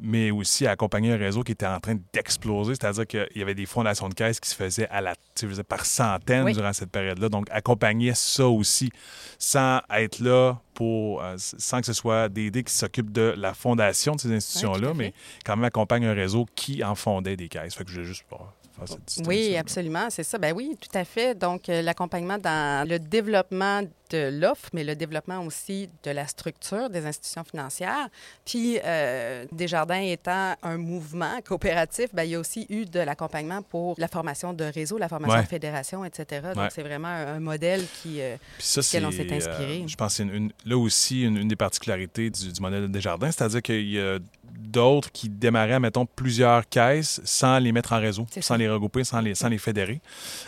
mais 0.00 0.30
aussi 0.30 0.66
à 0.66 0.70
accompagner 0.72 1.12
un 1.12 1.16
réseau 1.18 1.42
qui 1.42 1.52
était 1.52 1.66
en 1.66 1.78
train 1.80 1.96
d'exploser. 2.12 2.74
C'est-à-dire 2.74 3.06
qu'il 3.06 3.28
y 3.36 3.42
avait 3.42 3.54
des 3.54 3.66
fondations 3.66 4.08
de 4.08 4.14
caisses 4.14 4.40
qui 4.40 4.48
se 4.48 4.54
faisaient 4.54 4.88
à 4.88 5.00
la, 5.00 5.14
dire, 5.36 5.64
par 5.64 5.84
centaines 5.84 6.44
Oui. 6.44 6.52
durant 6.54 6.72
cette 6.72 6.90
période-là. 6.90 7.28
Donc, 7.28 7.46
accompagner 7.50 8.14
ça 8.14 8.46
aussi, 8.48 8.90
sans 9.38 9.80
être 9.90 10.20
là 10.20 10.58
pour, 10.74 11.22
euh, 11.22 11.34
sans 11.36 11.80
que 11.80 11.86
ce 11.86 11.92
soit 11.92 12.28
d'aider 12.28 12.64
qui 12.64 12.72
s'occupent 12.72 13.12
de 13.12 13.34
la 13.36 13.52
fondation 13.54 14.14
de 14.14 14.20
ces 14.20 14.32
institutions-là, 14.32 14.94
mais 14.94 15.12
quand 15.44 15.56
même 15.56 15.64
accompagne 15.64 16.06
un 16.06 16.14
réseau 16.14 16.46
qui 16.54 16.82
en 16.82 16.94
fondait 16.94 17.36
des 17.36 17.48
caisses. 17.48 17.74
Fait 17.74 17.84
que 17.84 17.90
je 17.90 17.96
voulais 17.96 18.06
juste 18.06 18.24
faire 18.72 18.88
cette 18.88 19.04
distinction. 19.04 19.28
Oui, 19.30 19.56
absolument, 19.56 20.08
c'est 20.10 20.22
ça. 20.24 20.38
Ben 20.38 20.52
oui, 20.54 20.76
tout 20.80 20.96
à 20.98 21.04
fait. 21.04 21.34
Donc, 21.38 21.68
euh, 21.68 21.82
l'accompagnement 21.82 22.38
dans 22.38 22.88
le 22.88 22.98
développement 22.98 23.82
de 24.10 24.28
l'offre, 24.40 24.68
mais 24.74 24.84
le 24.84 24.94
développement 24.94 25.40
aussi 25.40 25.88
de 26.02 26.10
la 26.10 26.26
structure 26.26 26.90
des 26.90 27.06
institutions 27.06 27.44
financières. 27.44 28.08
Puis, 28.44 28.78
euh, 28.84 29.46
Desjardins 29.52 30.00
étant 30.02 30.54
un 30.62 30.76
mouvement 30.76 31.40
coopératif, 31.44 32.14
ben, 32.14 32.24
il 32.24 32.30
y 32.30 32.34
a 32.34 32.38
aussi 32.40 32.66
eu 32.68 32.84
de 32.84 33.00
l'accompagnement 33.00 33.62
pour 33.62 33.94
la 33.98 34.08
formation 34.08 34.52
de 34.52 34.64
réseau, 34.64 34.98
la 34.98 35.08
formation 35.08 35.36
Ouais. 35.38 35.44
de 35.44 35.48
fédération, 35.48 36.04
etc. 36.04 36.42
Donc, 36.54 36.56
Ouais. 36.64 36.68
c'est 36.74 36.82
vraiment 36.82 37.08
un, 37.08 37.36
un 37.36 37.40
modèle 37.40 37.82
qui... 38.02 38.20
euh, 38.20 38.36
ça, 38.58 38.82
Duquel 38.82 39.06
on 39.06 39.10
s'est 39.12 39.32
inspiré. 39.32 39.82
euh, 39.82 39.88
je 39.88 39.96
pense 39.96 40.18
que 40.18 40.24
c'est 40.24 40.68
là 40.68 40.76
aussi 40.76 41.22
une, 41.22 41.38
une 41.38 41.48
des 41.48 41.56
particularités 41.56 42.28
du, 42.28 42.52
du 42.52 42.60
modèle 42.60 42.90
des 42.90 43.00
jardins, 43.00 43.30
c'est-à-dire 43.30 43.62
qu'il 43.62 43.88
y 43.90 43.98
a 43.98 44.18
d'autres 44.62 45.10
qui 45.12 45.28
démarraient, 45.28 45.80
mettons, 45.80 46.06
plusieurs 46.06 46.68
caisses 46.68 47.20
sans 47.24 47.58
les 47.58 47.72
mettre 47.72 47.92
en 47.92 48.00
réseau, 48.00 48.26
sans 48.30 48.40
ça. 48.40 48.56
les 48.56 48.68
regrouper, 48.68 49.04
sans 49.04 49.20
les, 49.20 49.34
sans 49.34 49.48
les 49.48 49.58
fédérer. 49.58 50.00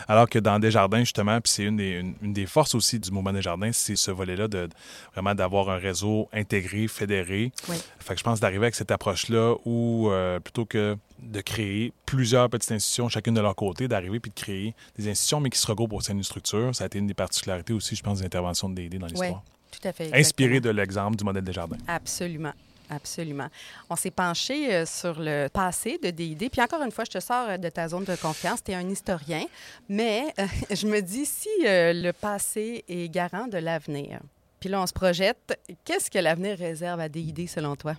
Alors 0.07 0.29
que 0.29 0.39
dans 0.39 0.59
Desjardins, 0.59 0.99
justement, 0.99 1.39
puis 1.41 1.51
c'est 1.51 1.63
une 1.63 1.77
des, 1.77 1.99
une, 1.99 2.15
une 2.21 2.33
des 2.33 2.45
forces 2.45 2.75
aussi 2.75 2.99
du 2.99 3.11
mouvement 3.11 3.33
Desjardins, 3.33 3.71
c'est 3.71 3.95
ce 3.95 4.11
volet-là 4.11 4.47
de, 4.47 4.69
vraiment 5.13 5.35
d'avoir 5.35 5.69
un 5.69 5.77
réseau 5.77 6.29
intégré, 6.33 6.87
fédéré. 6.87 7.51
Oui. 7.69 7.75
Fait 7.99 8.13
que 8.13 8.19
je 8.19 8.23
pense 8.23 8.39
d'arriver 8.39 8.65
avec 8.65 8.75
cette 8.75 8.91
approche-là 8.91 9.55
où, 9.65 10.09
euh, 10.09 10.39
plutôt 10.39 10.65
que 10.65 10.97
de 11.19 11.41
créer 11.41 11.93
plusieurs 12.05 12.49
petites 12.49 12.71
institutions, 12.71 13.09
chacune 13.09 13.33
de 13.33 13.41
leur 13.41 13.55
côté, 13.55 13.87
d'arriver 13.87 14.19
puis 14.19 14.31
de 14.31 14.35
créer 14.35 14.75
des 14.97 15.09
institutions, 15.09 15.39
mais 15.39 15.49
qui 15.49 15.59
se 15.59 15.67
regroupent 15.67 15.93
au 15.93 16.01
sein 16.01 16.13
d'une 16.13 16.23
structure, 16.23 16.75
ça 16.75 16.83
a 16.83 16.87
été 16.87 16.99
une 16.99 17.07
des 17.07 17.13
particularités 17.13 17.73
aussi, 17.73 17.95
je 17.95 18.03
pense, 18.03 18.19
des 18.19 18.25
interventions 18.25 18.69
de 18.69 18.75
D&D 18.75 18.97
dans 18.97 19.07
l'histoire. 19.07 19.43
tout 19.71 19.87
à 19.87 19.93
fait... 19.93 20.11
Inspiré 20.13 20.59
de 20.59 20.69
l'exemple 20.69 21.15
du 21.15 21.23
modèle 21.23 21.43
des 21.43 21.53
jardins. 21.53 21.77
Absolument. 21.87 22.53
Absolument. 22.89 23.47
On 23.89 23.95
s'est 23.95 24.11
penché 24.11 24.73
euh, 24.73 24.85
sur 24.85 25.19
le 25.19 25.47
passé 25.47 25.99
de 26.01 26.09
DID. 26.09 26.49
Puis 26.51 26.61
encore 26.61 26.83
une 26.83 26.91
fois, 26.91 27.05
je 27.05 27.11
te 27.11 27.19
sors 27.19 27.49
euh, 27.49 27.57
de 27.57 27.69
ta 27.69 27.87
zone 27.87 28.03
de 28.03 28.15
confiance. 28.15 28.63
Tu 28.63 28.71
es 28.71 28.75
un 28.75 28.89
historien. 28.89 29.45
Mais 29.89 30.33
euh, 30.39 30.45
je 30.75 30.87
me 30.87 31.01
dis, 31.01 31.25
si 31.25 31.49
le 31.61 32.11
passé 32.11 32.83
est 32.87 33.09
garant 33.09 33.47
de 33.47 33.57
l'avenir, 33.57 34.19
puis 34.59 34.69
là, 34.69 34.81
on 34.81 34.87
se 34.87 34.93
projette, 34.93 35.59
qu'est-ce 35.83 36.09
que 36.09 36.19
l'avenir 36.19 36.57
réserve 36.57 36.99
à 36.99 37.09
DID 37.09 37.49
selon 37.49 37.75
toi? 37.75 37.95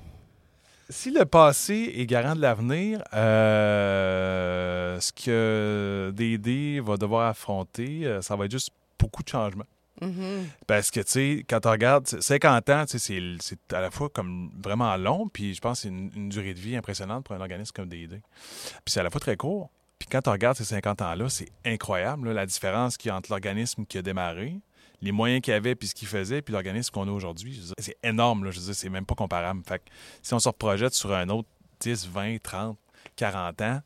Si 0.89 1.11
le 1.11 1.25
passé 1.25 1.93
est 1.97 2.07
garant 2.07 2.37
de 2.37 2.41
l'avenir, 2.41 3.03
ce 3.13 5.13
que 5.13 6.13
D&D 6.15 6.81
va 6.81 6.97
devoir 6.97 7.29
affronter, 7.29 8.19
ça 8.23 8.37
va 8.37 8.45
être 8.45 8.53
juste 8.53 8.71
beaucoup 8.99 9.25
de 9.25 9.29
changements. 9.29 9.65
Mhm. 10.01 10.47
Parce 10.67 10.91
que, 10.91 11.01
tu 11.01 11.11
sais, 11.11 11.45
quand 11.49 11.65
on 11.67 11.71
regarde, 11.71 12.07
c'est- 12.07 12.21
50 12.21 12.69
ans, 12.71 12.85
c'est 12.87 13.19
à 13.73 13.81
la 13.81 13.91
fois 13.91 14.09
comme 14.09 14.51
vraiment 14.63 14.97
long, 14.97 15.29
puis 15.29 15.55
je 15.55 15.61
pense 15.61 15.79
que 15.79 15.83
c'est 15.83 15.89
une, 15.89 16.29
durée 16.29 16.55
de 16.55 16.59
vie 16.61 16.77
impressionnante 16.77 17.25
pour 17.25 17.35
un 17.35 17.41
organisme 17.41 17.73
comme 17.75 17.89
D&D. 17.89 18.21
Puis 18.21 18.81
c'est 18.87 19.01
à 19.01 19.03
la 19.03 19.11
fois 19.11 19.21
très 19.21 19.37
court. 19.37 19.71
Puis 19.99 20.09
quand 20.11 20.29
on 20.29 20.33
regarde 20.33 20.57
ces 20.57 20.65
50 20.65 21.01
ans-là, 21.01 21.29
c'est 21.29 21.49
incroyable, 21.65 22.29
là, 22.29 22.35
la 22.35 22.47
différence 22.47 22.97
qu'il 22.97 23.09
y 23.09 23.13
a 23.13 23.17
entre 23.17 23.31
l'organisme 23.31 23.87
qui 23.87 23.97
a 23.97 24.03
démarré, 24.03 24.59
les 25.01 25.13
moyens 25.13 25.41
qu'il 25.41 25.55
avait, 25.55 25.75
puis 25.75 25.89
ce 25.89 25.95
qu'il 25.95 26.09
faisait, 26.09 26.43
puis 26.43 26.53
l'organisme 26.53 26.93
qu'on 26.93 27.09
a 27.09 27.11
aujourd'hui. 27.11 27.63
C'est 27.79 27.97
énorme, 28.03 28.45
là, 28.45 28.51
je 28.51 28.61
veux 28.61 28.67
dire, 28.67 28.75
c'est 28.75 28.89
même 28.91 29.07
pas 29.07 29.15
comparable. 29.15 29.63
Fait 29.67 29.79
que 29.79 29.85
si 30.23 30.35
on 30.35 30.39
se 30.39 30.49
reprojette 30.49 30.95
sur 30.95 31.13
un 31.15 31.29
autre 31.31 31.49
10, 31.81 32.09
20, 32.09 32.43
30, 32.43 32.79
40 33.17 33.63
ans, 33.63 33.81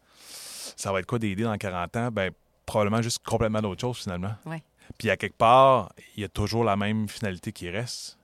ça 0.77 0.93
va 0.93 1.01
être 1.01 1.07
quoi 1.07 1.19
D&D 1.19 1.43
dans 1.45 1.57
40 1.57 1.97
ans? 1.97 2.11
Ben, 2.11 2.31
probablement 2.67 3.03
juste 3.03 3.21
complètement 3.25 3.61
d'autre 3.61 3.81
chose, 3.81 3.99
finalement. 3.99 4.35
Ouais. 4.47 4.63
Puis 4.99 5.11
à 5.11 5.17
quelque 5.17 5.37
part, 5.37 5.93
il 6.17 6.23
y 6.23 6.25
a 6.25 6.29
toujours 6.29 6.65
la 6.65 6.77
même 6.77 7.09
finalité 7.09 7.53
qui 7.53 7.69
reste. 7.71 8.19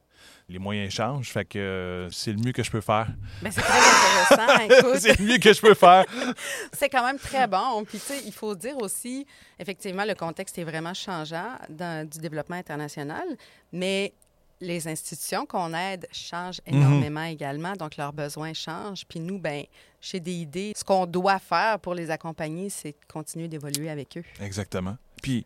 Les 0.49 0.61
moyens 0.61 0.93
changent, 0.93 1.33
fait 1.33 1.45
que 1.45 1.59
euh, 1.59 2.11
c'est 2.11 2.33
le 2.33 2.39
mieux 2.39 2.53
que 2.53 2.63
je 2.63 2.71
peux 2.71 2.81
faire. 2.81 3.09
Ben, 3.43 3.51
c'est 3.51 3.63
très 3.63 3.79
intéressant. 3.79 4.97
C'est 5.01 5.19
le 5.19 5.25
mieux 5.25 5.39
que 5.39 5.53
je 5.53 5.61
peux 5.61 5.75
faire. 5.75 6.05
c'est 6.73 6.89
quand 6.89 7.05
même 7.05 7.19
très 7.19 7.49
bon. 7.49 7.85
Puis, 7.85 7.99
tu 7.99 8.07
sais, 8.07 8.23
il 8.25 8.33
faut 8.33 8.55
dire 8.55 8.77
aussi, 8.79 9.27
effectivement, 9.59 10.05
le 10.05 10.15
contexte 10.15 10.57
est 10.59 10.65
vraiment 10.65 10.95
changeant 10.95 11.57
dans, 11.69 12.09
du 12.09 12.19
développement 12.19 12.57
international, 12.57 13.25
mais 13.73 14.13
les 14.61 14.89
institutions 14.89 15.47
qu'on 15.47 15.75
aide 15.75 16.07
changent 16.13 16.61
énormément 16.67 17.25
également, 17.25 17.73
donc 17.75 17.97
leurs 17.97 18.13
besoins 18.13 18.55
changent. 18.55 19.05
Puis 19.07 19.21
nous, 19.21 19.39
ben, 19.39 19.65
chez 20.01 20.21
DID, 20.21 20.77
ce 20.77 20.85
qu'on 20.85 21.07
doit 21.07 21.39
faire 21.39 21.79
pour 21.81 21.95
les 21.95 22.11
accompagner, 22.11 22.71
c'est 22.71 22.95
continuer 23.09 23.49
d'évoluer 23.49 23.91
avec 23.91 24.17
eux. 24.17 24.25
Exactement. 24.41 24.97
Puis, 25.23 25.45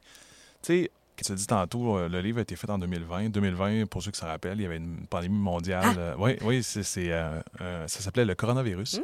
tu 0.63 0.85
sais, 0.85 0.91
tu 1.25 1.33
as 1.33 1.35
dit 1.35 1.47
tantôt, 1.47 1.97
euh, 1.99 2.09
le 2.09 2.21
livre 2.21 2.39
a 2.39 2.43
été 2.43 2.57
fait 2.57 2.69
en 2.71 2.79
2020. 2.79 3.29
2020, 3.31 3.87
pour 3.87 4.03
ceux 4.03 4.11
qui 4.11 4.19
s'en 4.19 4.27
rappellent, 4.27 4.59
il 4.59 4.63
y 4.63 4.67
avait 4.67 4.77
une 4.79 5.07
pandémie 5.09 5.39
mondiale. 5.39 5.95
Euh, 5.99 6.15
oui, 6.19 6.37
oui, 6.43 6.63
c'est, 6.63 6.83
euh, 7.13 7.41
euh, 7.61 7.87
ça 7.89 8.01
s'appelait 8.01 8.25
le 8.25 8.35
coronavirus. 8.35 9.01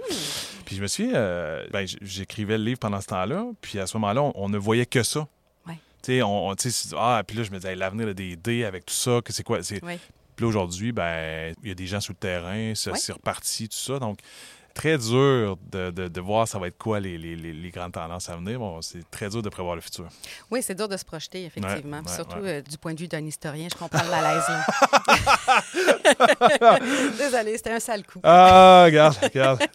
Puis 0.65 0.77
je 0.77 0.83
me 0.83 0.87
suis, 0.87 1.13
ben, 1.13 1.87
j- 1.87 1.99
j'écrivais 2.03 2.59
le 2.59 2.65
livre 2.65 2.79
pendant 2.79 3.01
ce 3.01 3.07
temps-là. 3.07 3.47
Puis 3.61 3.79
à 3.79 3.87
ce 3.87 3.97
moment-là, 3.99 4.23
on, 4.23 4.33
on 4.35 4.49
ne 4.49 4.59
voyait 4.59 4.87
que 4.87 5.03
ça. 5.03 5.27
Ouais. 5.67 5.75
Tu 6.03 6.13
sais, 6.13 6.23
on, 6.23 6.49
on- 6.49 6.55
ah, 6.97 7.23
puis 7.27 7.37
là, 7.37 7.43
je 7.45 7.51
me 7.51 7.57
disais, 7.57 7.73
Hey, 7.73 7.77
l'avenir 7.79 8.15
des 8.15 8.37
dés 8.37 8.65
avec 8.65 8.87
tout 8.87 8.95
ça, 8.95 9.21
que 9.25 9.33
c'est 9.33 9.43
quoi? 9.43 9.63
C'est... 9.63 9.83
Oui. 9.85 9.99
Puis 10.35 10.45
là, 10.45 10.49
aujourd'hui, 10.49 10.93
ben, 10.93 11.55
il 11.63 11.69
y 11.69 11.73
a 11.73 11.75
des 11.75 11.87
gens 11.87 12.01
sur 12.01 12.13
le 12.13 12.19
terrain, 12.19 12.75
ça, 12.75 12.93
Ouais. 12.93 12.99
c'est 12.99 13.13
reparti, 13.13 13.69
tout 13.69 13.77
ça. 13.79 13.99
Donc, 13.99 14.19
très 14.77 14.99
dur 14.99 15.57
de, 15.73 15.91
de, 15.91 16.07
de 16.09 16.21
voir 16.21 16.47
ça 16.47 16.59
va 16.59 16.69
être 16.69 16.77
quoi 16.79 17.01
les, 17.01 17.17
les, 17.19 17.35
les- 17.35 17.71
grandes 17.71 17.93
tendances 17.93 18.29
à 18.29 18.37
venir. 18.37 18.59
Bon, 18.59 18.81
c'est 18.83 19.11
très 19.11 19.29
dur 19.31 19.43
de 19.43 19.49
prévoir 19.49 19.75
le 19.75 19.81
futur. 19.81 20.07
Oui, 20.51 20.61
c'est 20.63 20.75
dur 20.75 20.87
de 20.89 20.97
se 20.97 21.05
projeter, 21.05 21.45
effectivement. 21.47 21.99
Ouais, 22.01 22.09
ouais, 22.09 22.15
Surtout 22.15 22.39
ouais. 22.39 22.59
euh, 22.59 22.63
du 22.63 22.77
point 22.79 22.93
de 22.95 23.01
vue 23.01 23.09
d'un 23.09 23.25
historien. 23.25 23.67
Je 23.73 23.77
comprends 23.77 24.03
le 24.05 24.11
malaise. 24.11 24.45
Désolée, 27.19 27.57
c'était 27.57 27.73
un 27.73 27.81
sale 27.81 28.05
coup. 28.07 28.21
Ah, 28.23 28.83
regarde, 28.85 29.17
regarde. 29.23 29.63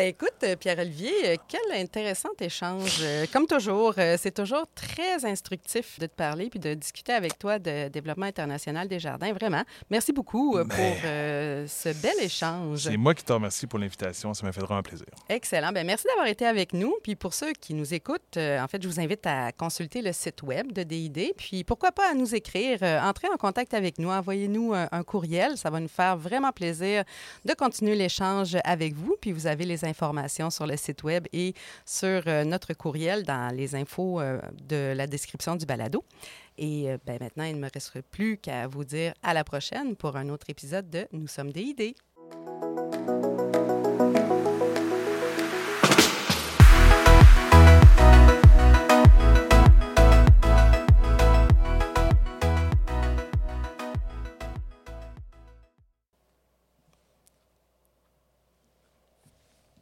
Ben 0.00 0.06
écoute, 0.06 0.32
euh, 0.44 0.56
Pierre-Olivier, 0.56 1.12
euh, 1.26 1.36
quel 1.46 1.78
intéressant 1.78 2.30
échange. 2.40 3.00
Euh, 3.02 3.26
Comme 3.30 3.46
toujours, 3.46 3.92
c'est 4.16 4.32
toujours 4.34 4.64
très 4.74 5.26
instructif 5.26 5.98
de 5.98 6.06
te 6.06 6.14
parler 6.14 6.48
puis 6.48 6.58
de 6.58 6.72
discuter 6.72 7.12
avec 7.12 7.38
toi 7.38 7.58
de 7.58 7.88
développement 7.88 8.24
international 8.24 8.88
des 8.88 8.98
jardins. 8.98 9.30
Vraiment. 9.34 9.62
Merci 9.90 10.14
beaucoup 10.14 10.56
Mais- 10.56 10.64
pour 10.64 10.96
euh, 11.04 11.66
ce 11.68 11.90
bel 12.00 12.18
échange. 12.22 12.78
C'est 12.84 12.96
moi 12.96 13.14
qui 13.14 13.24
te 13.24 13.32
remercie 13.34 13.66
pour 13.66 13.78
l'invitation. 13.78 14.32
Ça 14.32 14.46
m'a 14.46 14.52
fait 14.52 14.62
vraiment 14.62 14.82
plaisir. 14.82 15.04
Excellent. 15.28 15.70
Ben, 15.70 15.86
merci 15.86 16.06
d'avoir 16.06 16.28
été 16.28 16.46
avec 16.46 16.72
nous. 16.72 16.94
Puis 17.02 17.14
pour 17.14 17.34
ceux 17.34 17.52
qui 17.52 17.74
nous 17.74 17.92
écoutent, 17.92 18.38
en 18.38 18.66
fait, 18.68 18.82
je 18.82 18.88
vous 18.88 19.00
invite 19.00 19.26
à 19.26 19.52
consulter 19.52 20.00
le 20.00 20.14
site 20.14 20.42
web 20.42 20.72
de 20.72 20.82
DID. 20.82 21.34
Puis 21.36 21.62
pourquoi 21.62 21.92
pas 21.92 22.10
à 22.10 22.14
nous 22.14 22.34
écrire, 22.34 22.82
entrez 23.02 23.28
en 23.30 23.36
contact 23.36 23.74
avec 23.74 23.98
nous, 23.98 24.08
envoyez-nous 24.08 24.72
un, 24.72 24.88
un 24.92 25.02
courriel. 25.02 25.58
Ça 25.58 25.68
va 25.68 25.78
nous 25.78 25.88
faire 25.88 26.16
vraiment 26.16 26.52
plaisir 26.52 27.04
de 27.44 27.52
continuer 27.52 27.96
l'échange 27.96 28.56
avec 28.64 28.94
vous. 28.94 29.16
Puis 29.20 29.32
vous 29.32 29.46
avez 29.46 29.66
les 29.66 29.84
sur 30.50 30.66
le 30.66 30.76
site 30.76 31.02
web 31.02 31.26
et 31.32 31.54
sur 31.84 32.22
euh, 32.26 32.44
notre 32.44 32.74
courriel 32.74 33.24
dans 33.24 33.54
les 33.54 33.74
infos 33.74 34.20
euh, 34.20 34.40
de 34.68 34.92
la 34.94 35.06
description 35.06 35.56
du 35.56 35.66
balado. 35.66 36.04
Et 36.58 36.90
euh, 36.90 36.98
ben, 37.06 37.18
maintenant, 37.20 37.44
il 37.44 37.56
ne 37.56 37.60
me 37.60 37.68
resterait 37.72 38.02
plus 38.02 38.36
qu'à 38.36 38.66
vous 38.66 38.84
dire 38.84 39.14
à 39.22 39.34
la 39.34 39.44
prochaine 39.44 39.96
pour 39.96 40.16
un 40.16 40.28
autre 40.28 40.46
épisode 40.48 40.90
de 40.90 41.06
Nous 41.12 41.28
sommes 41.28 41.52
DID. 41.52 41.94